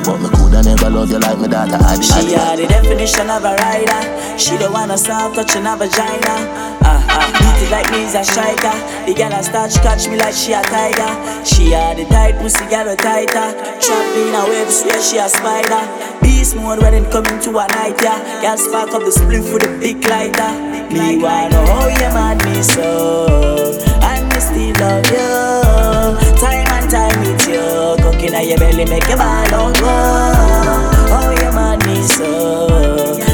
[0.02, 2.02] But me coulda never love you like my daughter Adi.
[2.02, 4.02] She are the definition of a rider.
[4.39, 6.41] She don't wanna stop touching her vagina.
[6.82, 8.73] Ah ah, beat it like me's a striker.
[9.06, 11.13] The girl a start catch me like she a tiger.
[11.45, 13.54] She are the tight pussy girl a tighter.
[13.78, 15.86] Trapped in a web, swear she a spider.
[16.19, 18.41] Beast mode when it coming to a night, yeah.
[18.41, 20.50] Girl spark up the spliff with a big lighter.
[20.89, 23.66] Me wanna how you mad me so, me
[24.80, 26.38] love you.
[26.40, 29.94] Time and time with you, cooking at your belly make your ball out go.
[31.10, 32.68] Oh, you mad me so,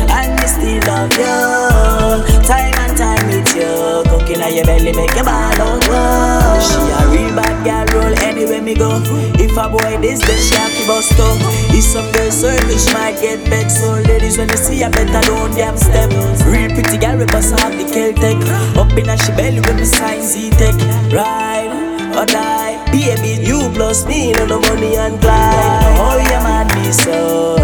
[0.09, 2.43] and me still love you.
[2.47, 6.42] Time and time with you, cooking at your belly make your ball out go.
[6.63, 9.01] She a real bad girl, roll anywhere me go.
[9.35, 11.37] If a boy this, then she have to bust up.
[11.75, 13.69] If some girl service, she might get back.
[13.69, 16.09] So ladies, when you see a better don't damn step.
[16.47, 18.39] Real pretty girl, we must have the Celtic.
[18.77, 20.75] Up in a she belly with me sign Z-Tech.
[21.11, 21.71] Ride
[22.15, 22.79] or die.
[22.91, 25.97] Baby, you plus me, no no money and Clyde.
[25.97, 27.57] Oh, you mad me so,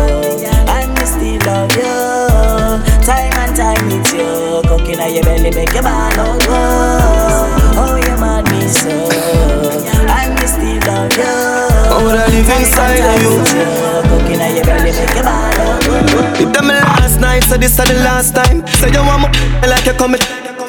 [0.67, 1.97] and me still love you.
[3.05, 6.25] Time and time it's you, cooking at your belly make your out go.
[6.49, 7.58] Oh, you
[8.69, 11.23] mad me so, and love you.
[11.23, 13.33] I wanna live inside of you.
[14.09, 16.39] Cooking at your belly make your ball.
[16.39, 18.65] It done me last night, so this is the last time.
[18.79, 20.15] Say you want me like you come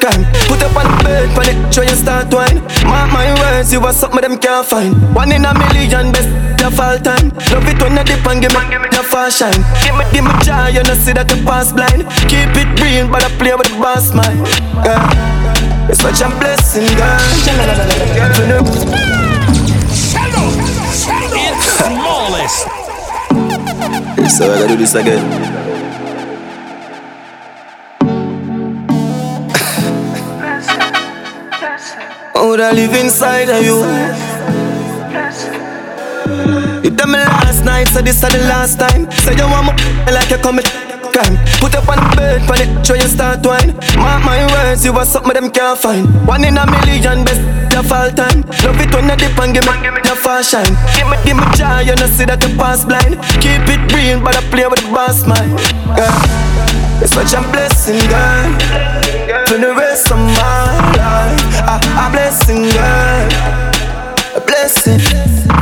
[0.01, 0.25] crime.
[0.49, 2.57] Put up on the bed, on it, show you start wine.
[2.89, 4.97] Mark my words, you are something them can't find.
[5.13, 7.29] One in a million, best the fall time.
[7.53, 9.61] Love it when you dip and give me the fast shine.
[9.85, 12.09] Give me, give me joy, you know see that you pass blind.
[12.25, 14.41] Keep it real, but I play with the boss mind.
[14.81, 15.40] Yeah.
[15.89, 17.19] It's such a blessing, girl.
[21.77, 22.67] Smallest.
[24.37, 25.71] So I gotta do this again.
[32.51, 33.77] would I live inside of you?
[36.83, 39.09] You done me last night, so this is the last time.
[39.23, 40.80] Say you want me like you commit
[41.21, 41.37] crime.
[41.59, 43.75] Put up on the bed, on it, show you start wine.
[43.97, 46.07] Mark my words, you are something them can't find.
[46.27, 47.41] One in a million, best
[47.75, 48.41] of all time.
[48.63, 50.73] Love it when you dip and give me the fast shine.
[50.95, 53.21] Give me, give me joy, you know see that you pass blind.
[53.41, 55.59] Keep it real, but I play with the boss mind.
[55.97, 57.01] Yeah.
[57.01, 59.01] It's such a blessing, girl
[59.47, 61.59] for the rest of my life.
[61.67, 63.27] A, a blessing, girl.
[64.35, 64.99] A blessing,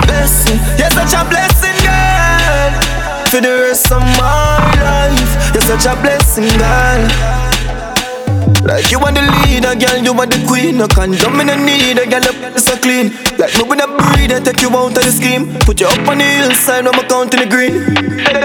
[0.05, 0.59] blessing.
[0.77, 1.68] You're such a blessing, girl.
[3.29, 5.53] For the rest of my life.
[5.53, 7.01] You're such a blessing, girl.
[8.65, 10.77] Like you want the leader, girl, you want the queen.
[10.77, 13.13] No condom in the need, a girl up so clean.
[13.37, 15.53] Like me when I breathe, I take you out of the scheme.
[15.61, 17.93] Put you up on the hillside, I'm counting the green.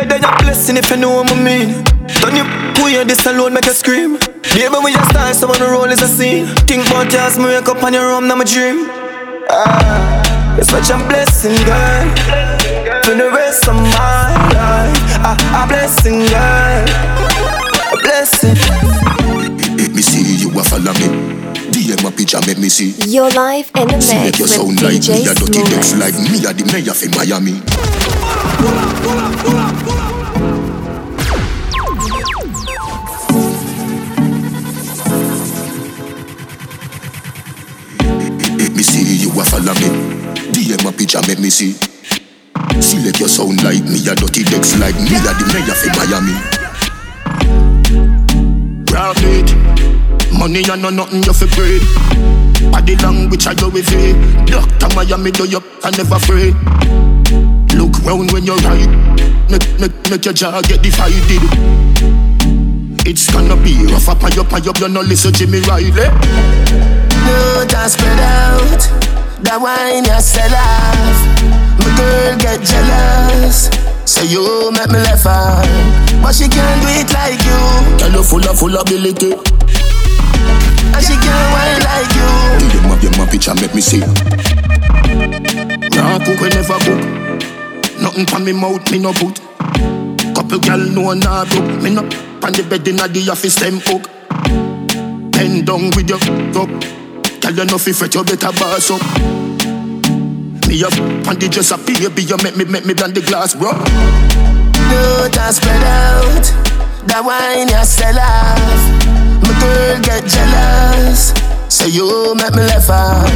[0.09, 1.83] Then you're blessing if you know what I mean.
[2.21, 2.45] Don't you
[2.93, 4.19] your this alone, make you scream.
[4.53, 6.45] Baby, when you start, someone the roll is a scene.
[6.69, 8.85] Think about you as me wake up on your room, now my dream.
[9.49, 12.64] Ah, it's such a blessing, girl.
[13.05, 16.89] For the rest of my life, ah, a blessing, girl.
[17.93, 18.57] A blessing.
[19.77, 21.13] Let me see you a follow me.
[21.69, 22.93] DM a picture, make me see.
[23.13, 25.53] Your life in the See make mix you with sound like DJ me, a dirty
[25.53, 25.71] Smooth.
[25.77, 27.61] next like me, a the mayor for Miami.
[38.59, 39.91] Let me see you a follow me.
[40.57, 41.94] DM a picture, make me see.
[42.81, 46.35] Select your sound like me, a dirty decks like me, a the mayor for Miami.
[48.87, 49.49] Profit,
[50.39, 51.83] money and no nothing you fi breed.
[52.71, 54.47] Body language I go with it.
[54.47, 56.55] Doctor Miami do you I never afraid.
[57.75, 58.91] Look round when you ride.
[59.51, 61.43] Make, make, make your jaw get divided.
[63.07, 64.79] It's gonna be rough up and up and up.
[64.81, 65.91] You no listen Jimmy Riley.
[65.91, 69.24] No, just spread out.
[69.45, 71.21] The wine you sell off.
[71.77, 73.69] My girl get jealous.
[74.09, 75.69] Say you make me laugh out.
[76.23, 77.61] But she can't do it like you.
[78.01, 79.37] Girl, you full of full ability.
[80.97, 82.29] And she can't wine like you.
[82.73, 84.01] Give them up, give them a picture, make me see.
[85.93, 87.01] Nah, cook we never cook.
[88.01, 89.41] Nothing from me mouth, me no put.
[90.35, 91.83] Couple gal know nah book.
[91.83, 92.01] Me no
[92.41, 94.09] on the bed inna the office them hook.
[95.33, 96.19] Bend down with your
[96.57, 97.04] up.
[97.45, 99.01] Girl, you fi fret, you better boss up.
[100.67, 100.97] Me up
[101.29, 103.71] on the dress up, baby, you make me make me blend the glass, bro.
[103.71, 106.45] No, just spread out.
[107.07, 108.81] The wine you sell off.
[109.45, 111.31] My girl get jealous.
[111.69, 113.29] Say you make me laugh out,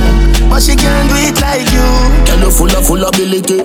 [0.50, 1.86] but she can't do it like you.
[2.26, 3.60] Girl, you full of full ability,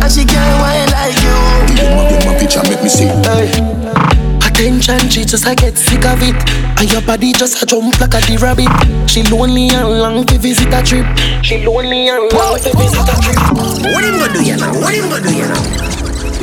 [0.00, 1.36] and she can't whine like you.
[1.76, 3.06] Give me, me picture, make me see.
[3.06, 4.17] Hey.
[4.58, 6.34] Attention, she just I get sick of it.
[6.80, 8.66] And your body just a jump like a the rabbit.
[9.08, 11.06] She lonely and long to visit a trip.
[11.44, 13.38] She lonely and long to visit a trip.
[13.94, 14.72] What him gonna do you now?
[14.74, 15.62] What him gonna do you now?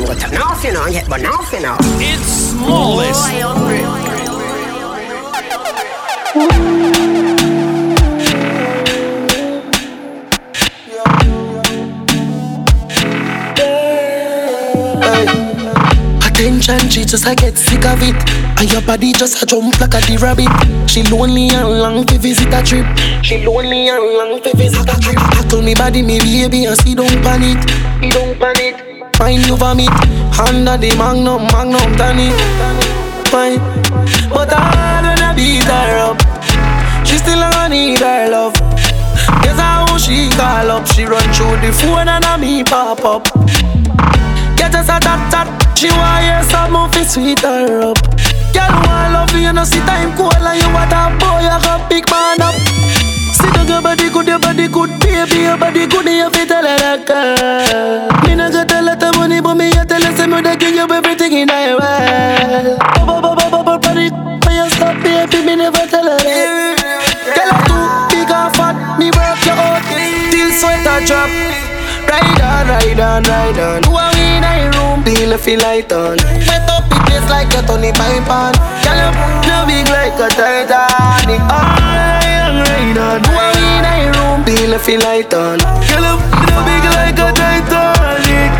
[0.08, 1.76] What now you know, get but now you know.
[2.00, 3.20] It's smallest.
[3.20, 3.52] Oh,
[6.36, 6.50] oh,
[7.32, 7.35] oh,
[16.46, 18.14] Attention, she just I get sick of it.
[18.62, 20.46] And your body just a jump like a the rabbit.
[20.88, 22.86] She lonely and long to visit a trip.
[23.24, 25.18] She lonely and long to visit a trip.
[25.18, 27.58] I told me body, me baby, and see don't panic.
[27.98, 28.78] He don't panic.
[29.16, 29.90] Find you vomit
[30.38, 32.30] under the magnum, magnum, Danny.
[33.26, 33.58] Fine,
[34.30, 36.22] but I wanna beat her up.
[37.04, 38.54] She still gonna need her love.
[39.42, 40.86] Guess how she call up.
[40.86, 43.24] She run through the phone and a me pop up.
[44.56, 45.65] Get us a tap tap.
[45.76, 48.00] She want hear some movie sweet her up.
[48.56, 51.88] Girl want love you, no see time cold and you want a boy, you got
[51.90, 52.54] big man up.
[53.36, 56.64] See the your body good, your body good, baby, your body good, you fit tell
[56.64, 58.08] her that girl.
[58.24, 60.56] Me no got a lot of money, but me a tell her say me dey
[60.56, 62.78] give you everything in the world.
[63.04, 67.04] Bubble bubble bubble body, when you stop, baby, me never tell her that.
[67.36, 69.84] Girl I'm too big and fat, me work you out
[70.32, 71.28] till sweat a drop.
[72.08, 73.82] Ride on, ride on, ride on.
[73.84, 74.14] Who are
[75.06, 75.30] in a room?
[75.30, 76.16] Feel a feel light on.
[76.46, 78.54] Wet up the place like a Tony Pipe on.
[78.82, 81.40] Girl, you no big like a Titanic.
[81.40, 83.20] Ride on, ride on.
[83.22, 84.44] Who are we in a room?
[84.44, 85.58] Feel a feel light on.
[85.86, 88.52] Girl, you no big like a Titanic.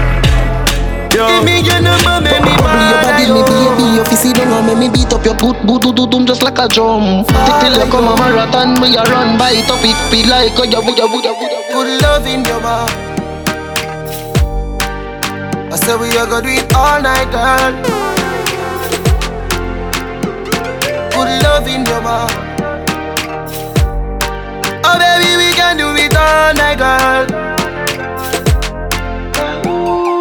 [1.17, 3.97] Give me your number, make me Bubble your body, me baby.
[3.97, 6.59] Your fizzy down and make me beat up your boot, boot, boot, boot, just like
[6.59, 7.25] a drum.
[7.25, 10.81] Till like come a marathon, me a run, bite up it, be like a ya,
[10.85, 11.33] ya, ya, ya,
[11.73, 13.16] Good love in your mouth.
[15.77, 17.73] I said we are gonna do it all night, girl.
[21.13, 22.33] Good love in your mouth.
[24.89, 27.29] Oh baby, we can do it all night, girl.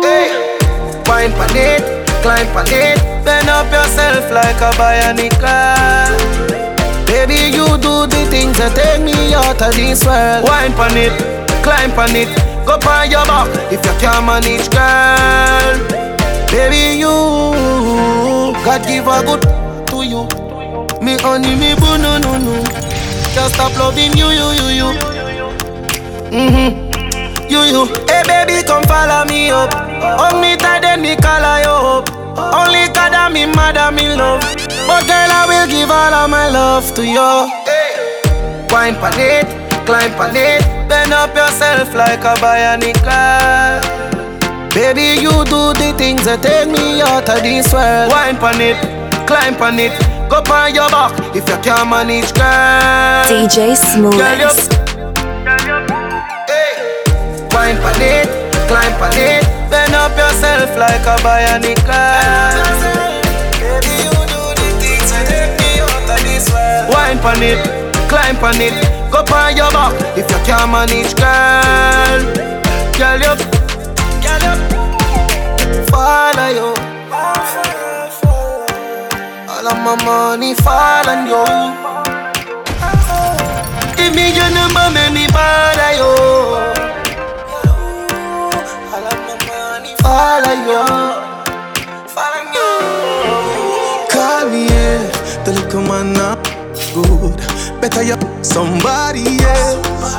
[0.04, 0.28] Hey,
[1.08, 1.84] wine pan it,
[2.22, 6.20] climb pan it, bend up yourself like a bionic girl.
[7.08, 10.44] Baby, you do the things that take me out of this world.
[10.44, 11.16] Wine pan it,
[11.64, 15.78] climb pan it, go on your back if you can't manage, girl.
[16.50, 17.14] Baby, you
[18.66, 19.42] God give a good
[19.90, 20.24] to you.
[21.04, 22.64] Me honey, me boo, no, no, no.
[23.34, 24.90] Just stop loving you, you, you, you.
[26.32, 27.50] Mm-hmm.
[27.50, 27.86] You, you.
[28.08, 29.72] Hey, baby, come follow me up.
[29.74, 32.10] Hug me tight, then me color you up.
[32.38, 34.42] Only God and me mad me love.
[34.88, 37.52] But girl, I will give all of my love to you.
[38.74, 43.82] Wine pan climb on it, bend up yourself like a bionic girl.
[44.74, 48.12] Baby, you do the things that take me out of this world.
[48.12, 48.76] Wine on it,
[49.30, 49.94] climb on it,
[50.28, 53.24] go on your back if you can't manage, girl.
[53.30, 54.18] DJ Smooth.
[57.54, 58.28] wine on it,
[58.68, 62.58] climb on it, bend up yourself like a bionic girl.
[63.62, 66.90] Baby, you do the things that take me out of this world.
[66.90, 67.62] Wine pan it,
[68.10, 68.74] climb on it,
[69.12, 72.22] go on your back if you can't manage, girl.
[72.98, 73.34] Girl, you,
[74.24, 74.56] girl, you,
[75.92, 76.70] follow you.
[79.50, 81.46] All of my money fall on you.
[83.98, 86.14] Give me your number, make me bother you.
[90.02, 90.84] Follow you,
[92.14, 92.70] follow you.
[94.12, 95.02] Call me, yeah.
[95.44, 96.38] The little man not
[96.94, 97.38] good.
[97.82, 98.15] Better you
[98.56, 100.16] somebody else.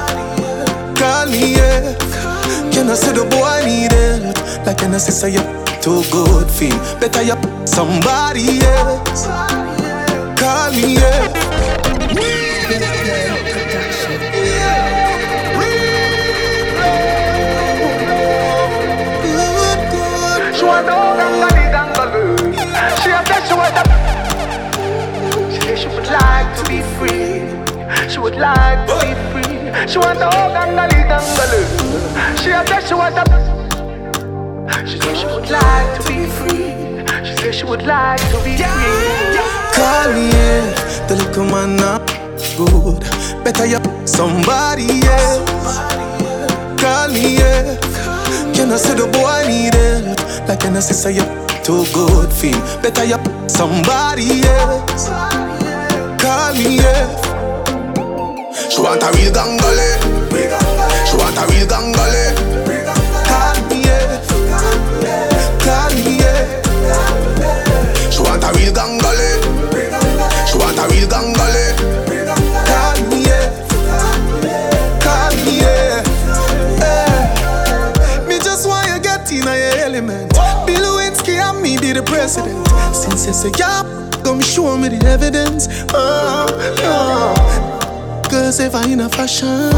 [0.99, 1.97] Call me, yeah.
[2.71, 4.37] Can I say the boy need help?
[4.67, 5.45] Like can I say say you
[5.81, 6.77] too good feel?
[7.01, 9.25] Better you somebody else.
[10.39, 11.36] Call me, yeah.
[28.27, 29.87] Would like to be free.
[29.87, 31.61] She want gangali gangalu.
[32.43, 33.25] She a said she want a.
[34.85, 36.67] She said she would like to be free.
[37.25, 39.39] She said she would like to be free.
[39.79, 41.07] Call me, yeah.
[41.07, 42.03] The little man not
[42.59, 42.99] good.
[43.45, 45.79] Better you somebody else.
[46.83, 47.79] Call me, yeah.
[48.55, 50.49] Can I say the boy need help?
[50.49, 51.27] Like can I say say you
[51.63, 52.59] too good feel?
[52.83, 55.07] Better you somebody else.
[56.19, 57.26] call me, yeah.
[58.71, 59.89] She want a real gangale.
[61.07, 62.25] She want a real gangale.
[68.11, 69.29] She want a real gangale.
[70.49, 71.67] She want a real gangale.
[81.87, 82.67] The president.
[82.95, 83.83] Since you say yeah,
[84.23, 85.67] come show me the evidence.
[85.95, 86.47] Oh,
[86.83, 87.76] oh.
[88.29, 89.73] Cause if I in a fashion,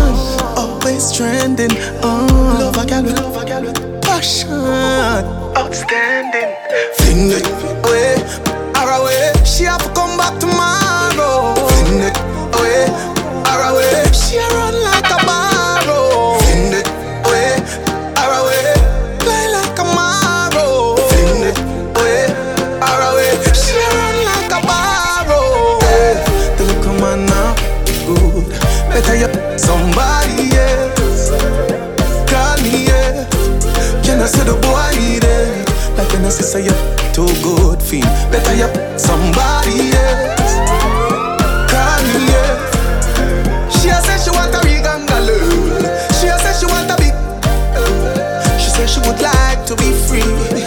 [0.56, 1.70] always trending.
[2.02, 4.50] Oh, love a gal with love a gal with passion.
[5.56, 6.54] Outstanding.
[6.96, 8.16] Fling it away,
[8.74, 9.32] her away.
[9.44, 11.54] She have to come back tomorrow.
[11.68, 12.16] Fling it
[12.56, 12.88] away,
[13.48, 14.12] her away.
[14.12, 15.57] She run like a barrow.
[34.28, 35.24] Say the boy it?
[35.96, 36.76] Like when I say you
[37.16, 38.04] too good, feel.
[38.30, 38.68] Better you
[38.98, 40.54] somebody else.
[41.72, 43.70] Call me, yeah.
[43.70, 45.80] She a say she want a big angaloo.
[46.20, 47.14] She a say she want a big.
[47.72, 50.57] Uh, she say she would like to be free.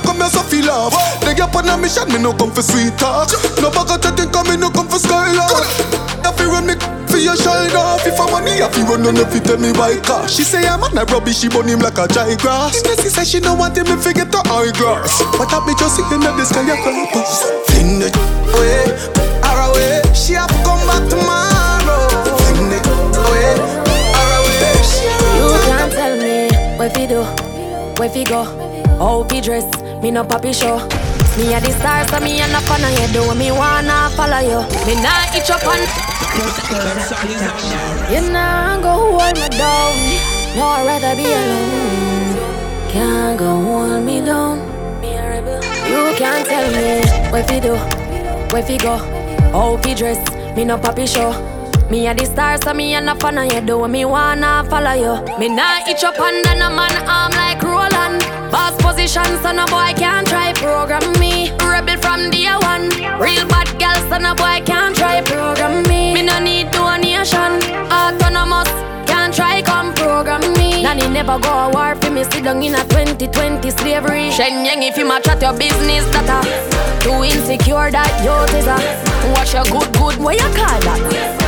[0.00, 0.94] No come here so fi love.
[1.20, 3.30] They get on a mission, me no come for sweet talk.
[3.60, 5.66] No bag of chatting, come me no come for skylark.
[6.24, 6.74] If you run me
[7.06, 9.72] for your shine off, if I money, if you run on if you tell me
[9.72, 10.28] why car.
[10.28, 12.82] She say I'm on a rubbish, she burn him like a dry grass.
[12.82, 15.22] Then she say she no want him to forget the eyeglass.
[15.36, 17.44] But I be just sitting in the sky, I purpose.
[17.68, 18.16] Fling it
[18.56, 18.88] away,
[19.44, 20.02] her away.
[20.14, 22.08] She have to come back tomorrow.
[22.48, 22.86] Fling it
[23.20, 23.52] away,
[24.16, 24.74] her away.
[24.86, 26.48] She You can't tell me
[26.78, 27.22] where fi do,
[27.98, 28.44] where fi go,
[28.98, 29.89] how fi dress.
[30.02, 30.78] Me no papi show.
[31.36, 33.06] Me a the star, so me a no fan of you.
[33.12, 34.60] Do me wanna follow you.
[34.86, 35.80] Me nah itch up on.
[38.10, 39.96] You nah go hold me down.
[40.56, 42.90] No, I'd rather be alone.
[42.90, 44.58] Can't go hold me down.
[45.02, 47.74] You can't tell me where fi do,
[48.52, 48.96] where fi go,
[49.52, 50.18] how fi dress.
[50.56, 51.32] Me no papi show.
[51.90, 53.60] Me a the star, so me a no fan of you.
[53.60, 55.38] Do me wanna follow you.
[55.40, 58.22] Me nah itch up under no man arm like Roland.
[58.52, 61.50] Boss position, so no boy can't try program me.
[61.58, 62.90] Rebel from day one.
[63.18, 66.14] Real bad girl, so no boy can't try program me.
[66.14, 67.58] Me no need donation.
[67.90, 68.70] Autonomous,
[69.10, 70.84] can't try come program me.
[70.84, 72.22] Nanny never go a war for me.
[72.22, 74.30] Sit down in a 2020 slavery.
[74.30, 76.38] Shen Yang, if you match at your business, that a
[77.02, 78.78] too insecure that you is a.
[79.34, 81.39] Watch your good, good, what you call that?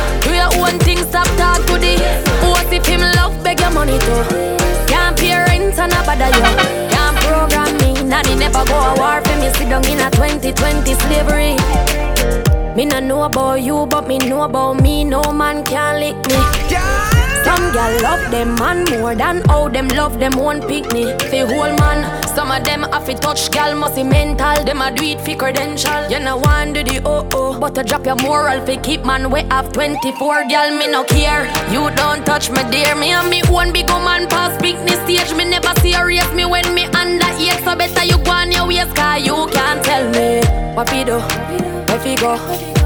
[0.59, 1.97] Own thing, stop talk to the
[2.41, 4.23] What if him love beg your money too.
[4.87, 6.43] Can't pay rent and a bother you
[6.89, 9.49] Can't program me Nanny never go a war for me.
[9.53, 11.55] Sit down in a 2020 slavery.
[12.75, 15.03] Me no know about you but me know about me.
[15.03, 16.52] No man can lick me
[17.73, 21.21] gal love them man more than how them love them one picnic.
[21.23, 24.63] Fi whole man, some of them have to touch gal must be mental.
[24.63, 26.07] Them a do it fi credential.
[26.09, 29.31] You know one do the oh oh, but to drop your moral fi keep man
[29.31, 31.45] we have 24 gal me no care.
[31.71, 35.33] You don't touch me dear, me and me one big woman pass picnic stage.
[35.35, 38.95] Me never serious me when me under eight, so better you go on your waist
[38.95, 40.41] 'cause you can't tell me
[40.75, 41.17] what fi do,
[41.87, 42.37] where fi go,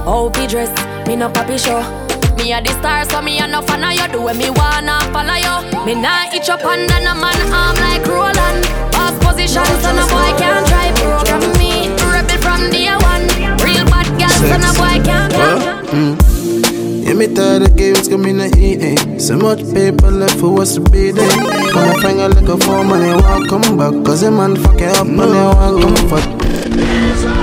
[0.05, 0.71] how fi dress.
[1.07, 2.06] Me no papi show.
[2.37, 4.07] Me a the star, so me a no fan of you.
[4.13, 5.85] Do what me wanna follow you.
[5.85, 8.63] Me nah itch up under no man arm like Roland.
[8.93, 11.89] Boss position, so no boy can try program me.
[12.13, 13.25] Rebel from day one.
[13.65, 15.27] Real bad girl, so no boy can
[15.87, 16.15] Mm.
[17.07, 20.81] Yeah, me tired of games coming to eat So much paper left for us to
[20.81, 21.25] be there
[21.73, 25.07] When I find a little for money, won't come back Cause the man fucking up
[25.07, 27.37] and they want comfort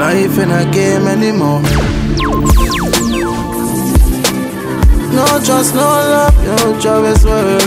[0.00, 1.60] Life in a game anymore
[5.12, 7.60] No trust, no love, no job is work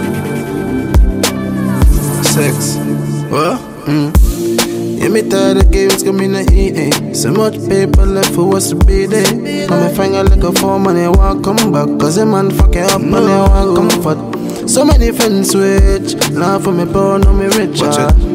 [2.26, 2.78] Sex,
[3.30, 3.60] what?
[3.86, 5.00] Mm.
[5.00, 7.14] Yeah, me tired of games coming to eat eh.
[7.14, 9.32] So much paper left for us to be there
[9.70, 13.00] When me find a little for money, won't come back Cause the man fucking up
[13.00, 17.80] and they want comfort So many friends switch Now for me poor, no me rich
[17.84, 18.33] ah.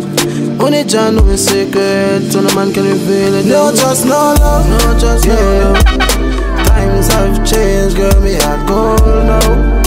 [0.61, 4.69] Only John know me secret So no man can reveal it No trust, no love
[4.69, 5.85] No trust, no love
[6.67, 9.79] Times have changed, girl, me a gold now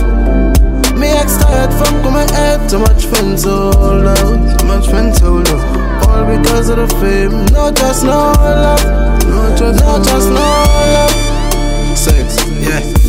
[1.02, 5.48] me ex tired from coming head Too much friends hold out Too much friends hold
[5.48, 7.46] out All because because of the fame.
[7.54, 9.24] No just no love.
[9.26, 11.98] No just no, just no love.
[11.98, 13.01] Sex, yeah.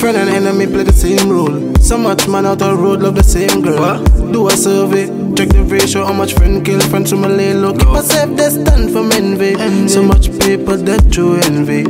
[0.00, 1.74] Friend and enemy play the same role.
[1.74, 3.98] So much man out the road love the same girl.
[3.98, 4.32] What?
[4.32, 5.04] Do a survey,
[5.36, 7.74] check the ratio, how much friend kill friend to my lay low.
[7.76, 9.52] Keep a safe distance from envy.
[9.60, 9.88] envy.
[9.88, 11.82] So much paper that you envy.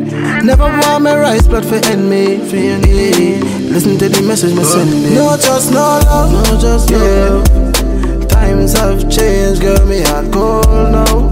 [0.43, 2.43] Never want me rise blood for enemy.
[2.51, 3.39] For envy.
[3.71, 8.29] Listen to the message me send No just no love, no just no love.
[8.29, 11.31] Times have changed, girl, me heart cold now.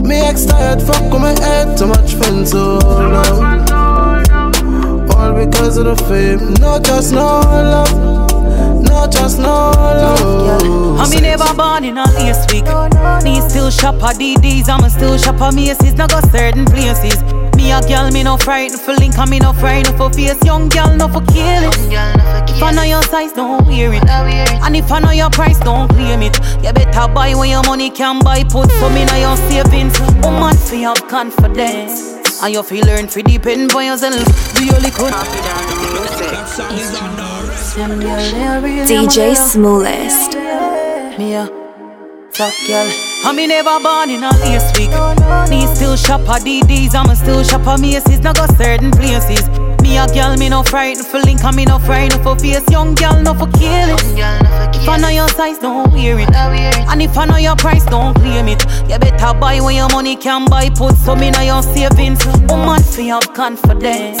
[0.00, 3.65] Me ex tired, fuck with my head, too much fun so now.
[5.26, 8.30] All because of the fame, no just no love.
[8.84, 11.00] No just no love.
[11.00, 12.62] I me never born in a last week.
[13.24, 15.94] Me still shop at DDs, I'm still shop at Macy's.
[15.94, 17.20] Not go certain places.
[17.56, 20.38] Me a girl, me no frightened for link, and me no frightened for face.
[20.44, 21.76] Young girl, no for kill it.
[22.48, 24.08] If I know your size, don't wear it.
[24.08, 26.38] And if I know your price, don't claim it.
[26.62, 28.44] You better buy when your money can buy.
[28.44, 29.98] Put some in your savings.
[30.22, 32.15] Woman, fi have confidence.
[32.42, 34.54] And you feel learn fi depend on yourself.
[34.54, 35.12] Do you only could?
[38.86, 40.36] DJ Smallest.
[41.18, 41.46] Me a
[42.32, 42.88] top girl.
[43.24, 44.90] I me never born in a last week.
[45.50, 48.20] Me still shop at DDs, I'm a still shop at Macy's.
[48.20, 49.65] Not go certain places.
[49.86, 52.68] Me a girl, me no frightened for link, and me no frightened for face.
[52.72, 54.02] Young girl, no for kill it.
[54.74, 56.28] If I know your size, don't wear it.
[56.34, 58.64] And if I know your price, don't claim it.
[58.90, 60.70] You better buy when your money can buy.
[60.70, 62.26] Put some in your savings.
[62.48, 64.18] Woman, fi have confidence.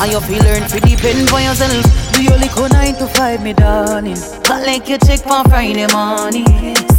[0.00, 2.12] And you feel learn to depend on yourself.
[2.12, 4.22] Do your little nine to five, me darling.
[4.46, 6.46] But like you check for Friday morning.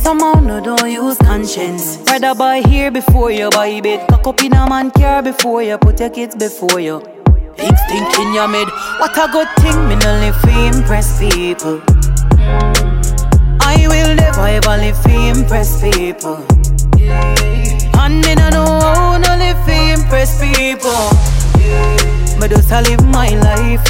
[0.04, 1.98] Somehow no don't use conscience.
[2.06, 4.10] Rather buy here before you buy bed.
[4.10, 7.19] Cock up in a man car before you put your kids before you.
[7.60, 8.70] Big stink in your mid.
[9.00, 11.82] What a good thing, me no live to impress people.
[13.60, 16.38] I will never ever live to impress people.
[18.00, 22.29] And me no know how no live to impress people.
[22.40, 23.84] Me just a live my life.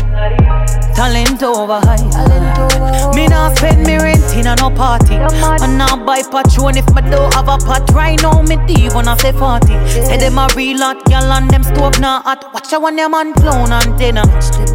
[0.96, 3.14] Talent over high.
[3.16, 5.16] Me not spend me rent in a no party.
[5.16, 7.90] And now buy patron if me don't have a pot.
[7.94, 9.68] Right now me deep when I say 40.
[9.88, 12.52] Say them a real hot girl and them stove not hot.
[12.54, 14.24] Watch out when them man clown antenna.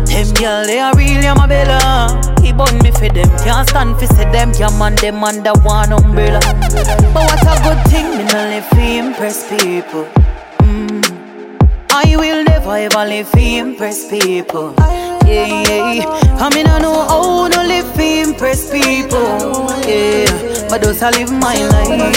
[0.06, 2.38] Them girl they are real, yeah my bella.
[2.42, 3.28] He bun me for them.
[3.42, 6.40] Can't stand for say them yeah man them under one umbrella.
[7.12, 10.08] But what a good thing me no live to impress people.
[11.96, 14.74] I will never ever live to impress people.
[15.24, 16.42] Yeah, yeah.
[16.42, 19.22] I mean, I know how to live to impress people.
[19.86, 20.26] Yeah,
[20.68, 22.16] but those I live my life.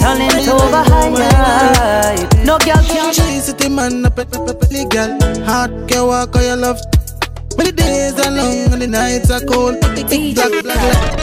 [0.00, 2.16] Talent over high.
[2.42, 4.06] No girl can chase it, man.
[4.06, 5.44] Up at the girl.
[5.44, 6.80] Hard can walk on your love.
[7.58, 9.78] But the days are long and the nights are cold.
[9.80, 11.20] Black, black, black.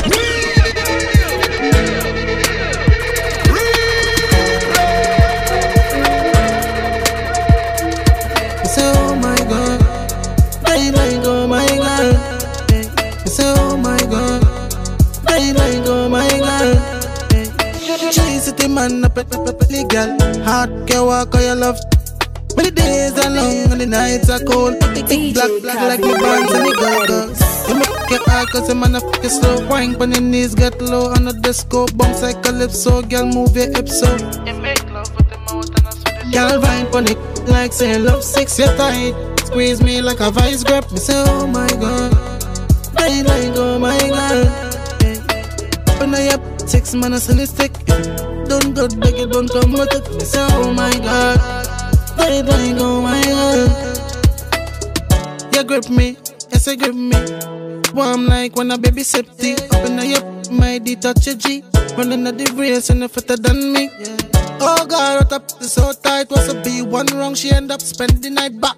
[13.38, 14.42] Say, oh my god,
[15.30, 16.78] I like, oh my god.
[18.12, 20.10] Chase it, man, up at the girl.
[20.44, 21.78] Hard can walk on your love.
[22.56, 24.80] But the days are long and the nights are cold.
[25.08, 27.40] Big black, black like the bands and the go-go's.
[27.70, 29.68] You make it hard cause the man a fucking slow.
[29.68, 31.86] Wine on your knees, get low on the disco.
[31.94, 34.10] Bounce like calypso, girl, move your hips so.
[34.48, 38.00] You make love with the mouth and I swear Girl, vine on it like say
[38.00, 39.14] love six, you tight.
[39.46, 40.90] Squeeze me like a vice grip.
[40.92, 42.37] Me say, oh my god.
[43.00, 44.46] I like, oh my god.
[45.02, 46.00] Yeah.
[46.00, 47.74] When I up six man, I send it stick.
[48.48, 50.10] Don't go beg it, don't come with it.
[50.14, 51.40] Me say, oh my god.
[52.20, 53.70] I like, oh my god.
[55.56, 56.18] You grip me,
[56.52, 57.18] yes, you grip me.
[57.94, 59.60] Warm like when a baby septic.
[59.74, 61.64] Up in the up, my D touch a G.
[61.98, 63.90] Running at the race and fitter than me.
[64.60, 66.30] Oh God, what up so tight.
[66.30, 68.78] Was a B one wrong, she end up spending night back.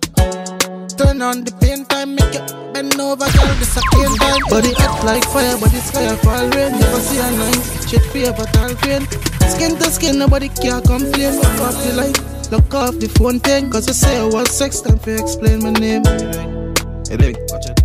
[1.00, 2.44] Turn on the pain time, make you
[2.76, 3.56] bend over, girl.
[3.56, 4.44] This a pain time.
[4.52, 6.76] Body hot like fire, body sky fall rain.
[6.76, 9.08] Never see a line, shit paper tall crane.
[9.48, 11.40] Skin to skin, nobody can complain.
[11.40, 12.20] Look off the light,
[12.52, 13.72] look off the phone thing.
[13.72, 16.04] Cause you say I was sex time for explain my name.
[17.08, 17.80] Hey, baby, watch it.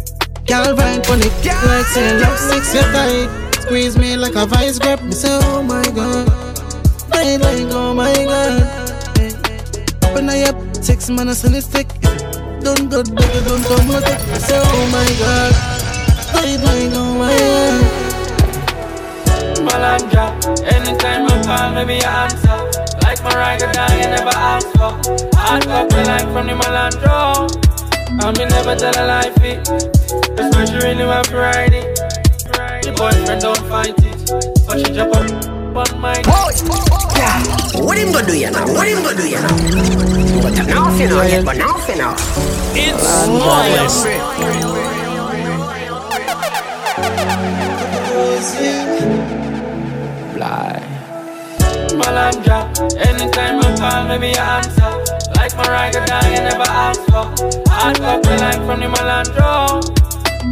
[0.50, 1.30] Girl, vine on it,
[1.70, 3.30] like say love six, you tight.
[3.62, 5.00] Squeeze me like a vice grip.
[5.04, 6.26] Me say, oh my god.
[7.14, 8.58] I like, oh my god.
[10.18, 11.86] In the up, six man, I send it stick.
[12.64, 12.80] Baby,
[13.44, 14.20] don't come with it.
[14.32, 15.52] I say, oh my god.
[16.32, 17.84] I like, oh my god.
[19.60, 20.24] Malanja,
[20.72, 22.56] anytime you call, maybe you answer.
[23.02, 24.96] Like Mariah down, you never ask for.
[25.36, 27.52] Hard copy like from the Malandro.
[28.24, 29.64] And me never tell a lie fit.
[30.34, 31.98] That's why she really want it.
[32.86, 34.64] Your boyfriend don't fight it.
[34.66, 36.14] But she jump up on my
[37.16, 37.82] Yeah.
[37.82, 38.66] What him gonna do you now?
[38.66, 39.56] What him gonna do you now?
[40.42, 42.14] But now you know, yeah, but now you know.
[42.76, 44.04] It's flawless.
[50.34, 50.82] Fly.
[51.94, 52.58] Malanja,
[53.06, 54.92] anytime I call, me me answer.
[55.36, 57.26] Like my ride down, you never ask for.
[57.70, 60.04] I got the line from the Malandro.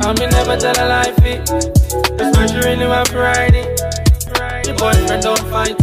[0.04, 1.46] And me never tell a lie, fit.
[2.16, 3.80] That's why she really want to ride it.
[4.66, 5.81] Your boyfriend don't fight it.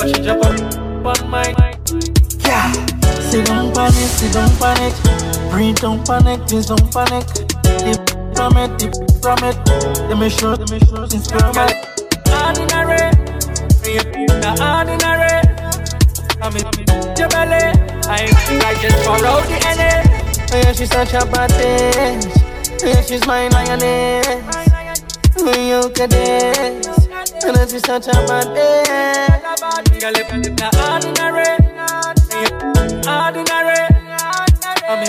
[0.00, 1.54] But she drop up on mine.
[2.40, 2.72] Yeah.
[3.20, 4.94] Sit don't panic, sit don't panic.
[5.50, 7.26] Breathe, don't panic, please don't panic.
[7.84, 8.00] Deep
[8.34, 9.56] from it, deep from it.
[10.08, 11.52] Let me show, let me show, it's my
[12.32, 13.12] Ordinary,
[13.82, 15.36] the ordinary.
[16.40, 16.64] I'm in
[17.28, 17.60] belly.
[18.08, 18.24] I
[18.64, 20.00] I just follow the NA.
[20.56, 22.82] Yeah, she's such a bad bitch.
[22.82, 24.26] Yeah, she's my lioness.
[25.36, 26.99] You could dance.
[27.42, 28.20] And oh, she's such a the
[30.88, 31.44] ordinary,
[33.08, 33.80] ordinary.
[34.86, 35.00] I'm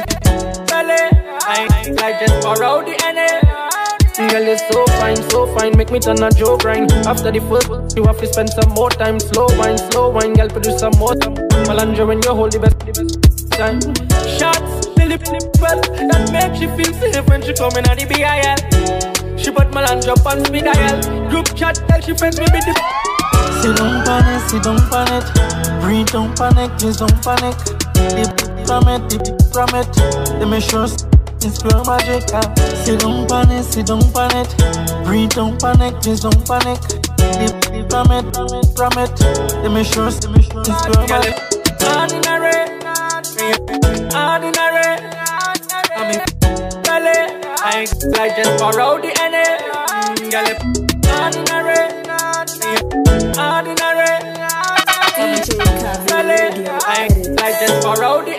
[0.66, 1.02] belly.
[1.44, 1.68] I
[2.00, 4.30] I just follow the NA.
[4.30, 5.78] Girl, you're so fine, so fine.
[5.78, 6.92] Make me turn a Joe grind.
[7.06, 9.20] After the first, you have to spend some more time.
[9.20, 10.34] Slow wine, slow wine.
[10.34, 11.34] Girl, produce some more time.
[11.68, 13.82] Melange when you hold the best, the best time.
[14.40, 15.28] Shots, Philip,
[15.60, 19.11] well, that makes you feel safe when she coming at the BIL.
[19.42, 21.30] She put melange up on speed dial.
[21.30, 22.74] Group chat, tell she friends me be the.
[23.62, 25.26] Sit don't panic, sit don't panic.
[25.82, 27.58] Breathe, don't panic, please don't panic.
[28.14, 28.30] Deep
[28.68, 29.90] from it, deep from it.
[30.40, 32.30] Let me show it's pure magic.
[32.34, 32.54] Ah.
[32.84, 34.48] Sit don't panic, sit don't panic.
[35.06, 36.80] Breathe, don't panic, please don't panic.
[37.42, 38.26] Deep from it,
[38.78, 39.14] from it.
[39.64, 41.34] Let me show, it's pure magic.
[41.82, 42.78] Ordinary,
[44.14, 45.02] ordinary.
[45.98, 46.41] In belly.
[47.74, 47.88] I
[48.20, 49.46] I just borrow the NA.
[50.30, 50.60] Girl, if
[51.08, 51.80] ordinary,
[53.40, 54.12] ordinary.
[57.40, 58.36] I just borrow the.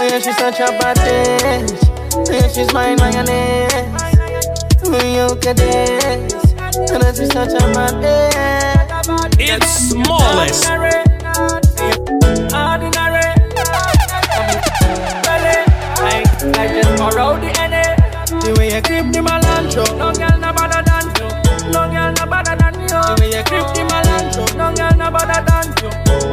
[0.00, 2.32] Oh yeah, she's such a bad bitch.
[2.32, 3.74] Yeah, she's my lioness.
[4.88, 6.32] You could dance.
[6.90, 9.36] And she's such a bad bitch.
[9.38, 10.66] It's smallest.
[10.66, 11.10] Ordinary.
[16.02, 17.69] I, just borrow the NA.
[18.40, 21.28] The way you grip the malancho, no girl no better than you.
[21.72, 22.88] No girl no better than you.
[22.88, 25.90] The way you grip the malancho, no girl no better than you.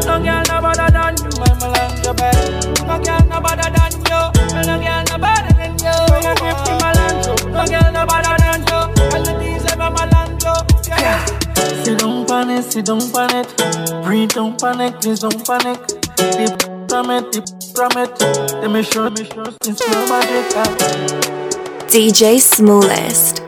[0.08, 2.40] No girl no better than you, my malancho bed.
[2.88, 4.22] No girl no better than you.
[4.64, 5.94] No girl no better than you.
[5.94, 8.80] The way you grip the malancho, no girl no better than you.
[9.12, 10.54] All the things ever malancho.
[10.88, 11.20] Yeah.
[11.84, 13.48] Sit don't panic, sit don't panic.
[14.04, 15.80] Breathe, don't panic, please don't panic.
[16.18, 16.56] Deep
[16.88, 17.46] from it, deep
[17.76, 18.16] from it.
[18.64, 21.47] Let me show, me show, it's pure magic.
[21.88, 23.47] DJ Smallest.